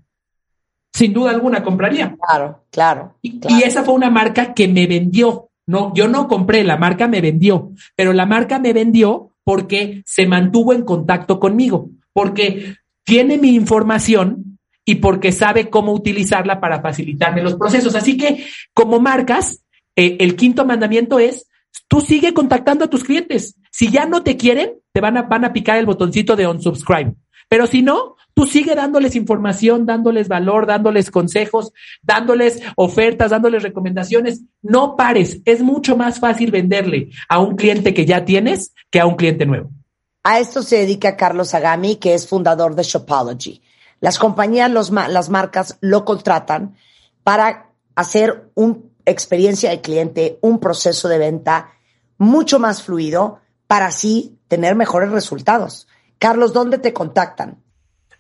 Sin 0.93 1.13
duda 1.13 1.31
alguna, 1.31 1.63
compraría. 1.63 2.17
Claro, 2.17 2.65
claro. 2.71 3.17
Y, 3.23 3.41
y 3.49 3.63
esa 3.63 3.83
fue 3.83 3.95
una 3.95 4.11
marca 4.11 4.53
que 4.55 4.69
me 4.69 4.87
vendió. 4.87 5.49
No, 5.67 5.93
yo 5.95 6.09
no 6.09 6.29
compré, 6.29 6.65
la 6.65 6.77
marca 6.77 7.09
me 7.09 7.21
vendió, 7.21 7.71
pero 7.95 8.13
la 8.13 8.27
marca 8.27 8.59
me 8.59 8.73
vendió 8.73 9.31
porque 9.45 10.03
se 10.05 10.27
mantuvo 10.27 10.73
en 10.73 10.83
contacto 10.83 11.39
conmigo, 11.41 11.91
porque 12.13 12.77
tiene 13.05 13.39
mi 13.39 13.55
información 13.55 14.52
y 14.85 14.97
porque 14.97 15.33
sabe 15.33 15.71
cómo 15.71 15.93
utilizarla 15.93 16.61
para 16.61 16.81
facilitarme 16.81 17.43
los 17.43 17.55
procesos. 17.55 17.95
Así 17.95 18.17
que 18.17 18.47
como 18.75 19.01
marcas, 19.01 19.63
eh, 19.97 20.17
el 20.21 20.37
quinto 20.37 20.65
mandamiento 20.65 21.19
es, 21.19 21.47
tú 21.89 22.01
sigue 22.01 22.35
contactando 22.35 22.85
a 22.85 22.91
tus 22.91 23.05
clientes. 23.05 23.57
Si 23.71 23.91
ya 23.91 24.07
no 24.07 24.23
te 24.23 24.37
quieren, 24.37 24.73
te 24.93 25.01
van 25.01 25.17
a, 25.17 25.23
van 25.23 25.45
a 25.45 25.53
picar 25.53 25.79
el 25.79 25.87
botoncito 25.87 26.37
de 26.37 26.47
unsubscribe. 26.47 27.15
Pero 27.49 27.67
si 27.67 27.83
no, 27.83 28.17
tú 28.35 28.47
sigue 28.47 28.75
dándoles 28.75 29.15
información, 29.15 29.85
dándoles 29.85 30.27
valor, 30.27 30.67
dándoles 30.67 31.11
consejos, 31.11 31.73
dándoles 32.03 32.63
ofertas, 32.77 33.31
dándoles 33.31 33.63
recomendaciones. 33.63 34.43
No 34.63 34.97
pares. 34.97 35.41
Es 35.45 35.63
mucho 35.63 35.97
más 35.97 36.19
fácil 36.19 36.51
venderle 36.51 37.11
a 37.29 37.39
un 37.41 37.57
cliente 37.57 37.93
que 37.95 38.07
ya 38.07 38.25
tienes 38.25 38.75
que 38.91 39.01
a 39.01 39.07
un 39.07 39.17
cliente 39.17 39.47
nuevo. 39.47 39.71
A 40.25 40.41
esto 40.41 40.63
se 40.63 40.77
dedica 40.79 41.17
Carlos 41.17 41.53
Agami, 41.53 41.97
que 41.97 42.15
es 42.15 42.27
fundador 42.29 42.75
de 42.75 42.85
Shopology. 42.85 43.61
Las 44.03 44.19
compañías, 44.19 44.71
las 44.71 45.31
marcas 45.31 45.79
lo 45.81 46.05
contratan 46.05 46.75
para 47.25 47.71
hacer 47.95 48.51
una 48.55 48.77
experiencia 49.07 49.71
de 49.71 49.81
cliente, 49.81 50.39
un 50.43 50.59
proceso 50.59 51.09
de 51.09 51.17
venta 51.17 51.71
mucho 52.19 52.59
más 52.59 52.83
fluido 52.83 53.39
para 53.67 53.87
así 53.87 54.37
tener 54.49 54.75
mejores 54.75 55.11
resultados. 55.11 55.89
Carlos, 56.19 56.53
¿dónde 56.53 56.77
te 56.77 56.93
contactan? 56.93 57.63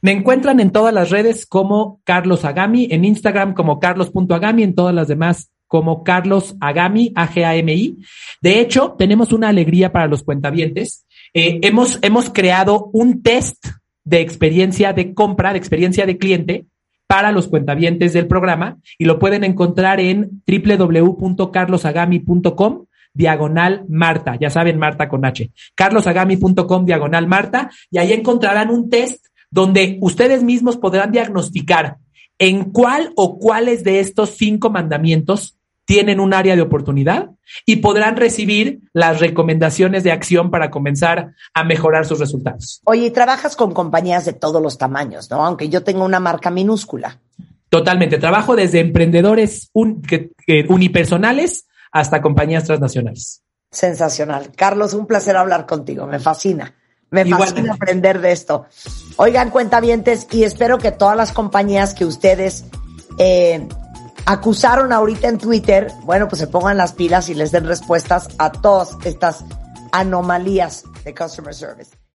Me 0.01 0.13
encuentran 0.13 0.61
en 0.61 0.71
todas 0.71 0.95
las 0.95 1.11
redes 1.11 1.45
como 1.45 2.01
Carlos 2.05 2.47
Agami, 2.47 2.89
en 2.91 3.05
Instagram 3.05 3.53
como 3.53 3.79
carlos.agami, 3.79 4.63
en 4.63 4.75
todas 4.75 4.95
las 4.95 5.09
demás 5.09 5.51
como 5.67 6.05
Carlos 6.05 6.55
Agami, 6.61 7.13
A-G-A-M-I. 7.15 7.99
De 8.41 8.61
hecho, 8.61 8.95
tenemos 8.97 9.33
una 9.33 9.51
alegría 9.51 9.93
para 9.93 10.07
los 10.07 10.23
cuentavientes 10.23 11.07
eh, 11.35 11.61
hemos, 11.63 11.99
hemos 12.03 12.29
creado 12.29 12.91
un 12.93 13.23
test 13.23 13.67
de 14.05 14.21
experiencia 14.21 14.93
de 14.93 15.15
compra, 15.15 15.53
de 15.53 15.59
experiencia 15.59 16.07
de 16.07 16.19
cliente 16.19 16.67
para 17.07 17.31
los 17.33 17.49
cuentavientes 17.49 18.13
del 18.13 18.27
programa 18.27 18.79
y 18.99 19.05
lo 19.05 19.19
pueden 19.19 19.45
encontrar 19.45 20.01
en 20.01 20.43
www.carlosagami.com 20.47 22.87
diagonal 23.15 23.85
Marta, 23.89 24.37
ya 24.41 24.51
saben, 24.51 24.79
Marta 24.79 25.09
con 25.09 25.25
H, 25.25 25.51
carlosagami.com 25.75 26.85
diagonal 26.85 27.27
Marta. 27.27 27.71
Y 27.91 27.99
ahí 27.99 28.13
encontrarán 28.13 28.71
un 28.71 28.89
test 28.89 29.27
donde 29.51 29.99
ustedes 30.01 30.43
mismos 30.43 30.79
podrán 30.79 31.13
diagnosticar 31.13 31.99
en 32.39 32.71
cuál 32.71 33.13
o 33.17 33.39
cuáles 33.39 33.85
de 33.85 34.01
estos 34.01 34.31
cinco 34.31 34.71
mandamientos 34.71 35.59
tienen 35.93 36.21
un 36.21 36.33
área 36.33 36.57
de 36.57 36.63
oportunidad 36.63 37.33
y 37.67 37.77
podrán 37.77 38.17
recibir 38.17 38.81
las 38.95 39.21
recomendaciones 39.21 40.03
de 40.03 40.11
acción 40.11 40.51
para 40.51 40.71
comenzar 40.71 41.35
a 41.53 41.65
mejorar 41.65 42.07
sus 42.07 42.19
resultados. 42.19 42.81
Oye, 42.85 43.09
y 43.09 43.11
trabajas 43.11 43.57
con 43.57 43.75
compañías 43.75 44.25
de 44.25 44.33
todos 44.33 44.63
los 44.63 44.79
tamaños, 44.79 45.31
¿no? 45.31 45.45
Aunque 45.45 45.69
yo 45.69 45.83
tengo 45.83 46.07
una 46.07 46.19
marca 46.19 46.51
minúscula. 46.51 47.21
Totalmente. 47.69 48.17
Trabajo 48.17 48.57
desde 48.57 48.81
emprendedores 48.81 49.71
unipersonales 49.75 51.67
hasta 51.91 52.23
compañías 52.23 52.65
transnacionales. 52.65 53.43
Sensacional. 53.71 54.51
Carlos, 54.57 54.95
un 54.95 55.07
placer 55.07 55.37
hablar 55.37 55.67
contigo. 55.67 56.07
Me 56.07 56.21
fascina. 56.21 56.75
Me 57.11 57.27
fascina 57.27 57.75
aprender 57.75 58.23
de 58.23 58.33
esto. 58.33 58.65
Oigan, 59.17 59.51
cuentavientes, 59.51 60.27
y 60.31 60.45
espero 60.45 60.79
que 60.79 60.91
todas 60.91 61.19
las 61.19 61.33
compañías 61.33 61.93
que 61.93 62.07
ustedes 62.07 62.65
eh, 63.19 63.69
acusaron 64.27 64.93
ahorita 64.93 65.29
en 65.29 65.39
Twitter, 65.39 65.93
bueno, 66.05 66.29
pues 66.29 66.41
se 66.41 66.47
pongan 66.47 66.77
las 66.77 66.93
pilas 66.93 67.29
y 67.29 67.35
les 67.35 67.53
den 67.53 67.67
respuestas 67.67 68.29
a 68.39 68.53
todas 68.53 68.97
estas 69.05 69.45
anomalías 69.93 70.85
de 71.05 71.15
customer 71.15 71.55
service. 71.55 72.02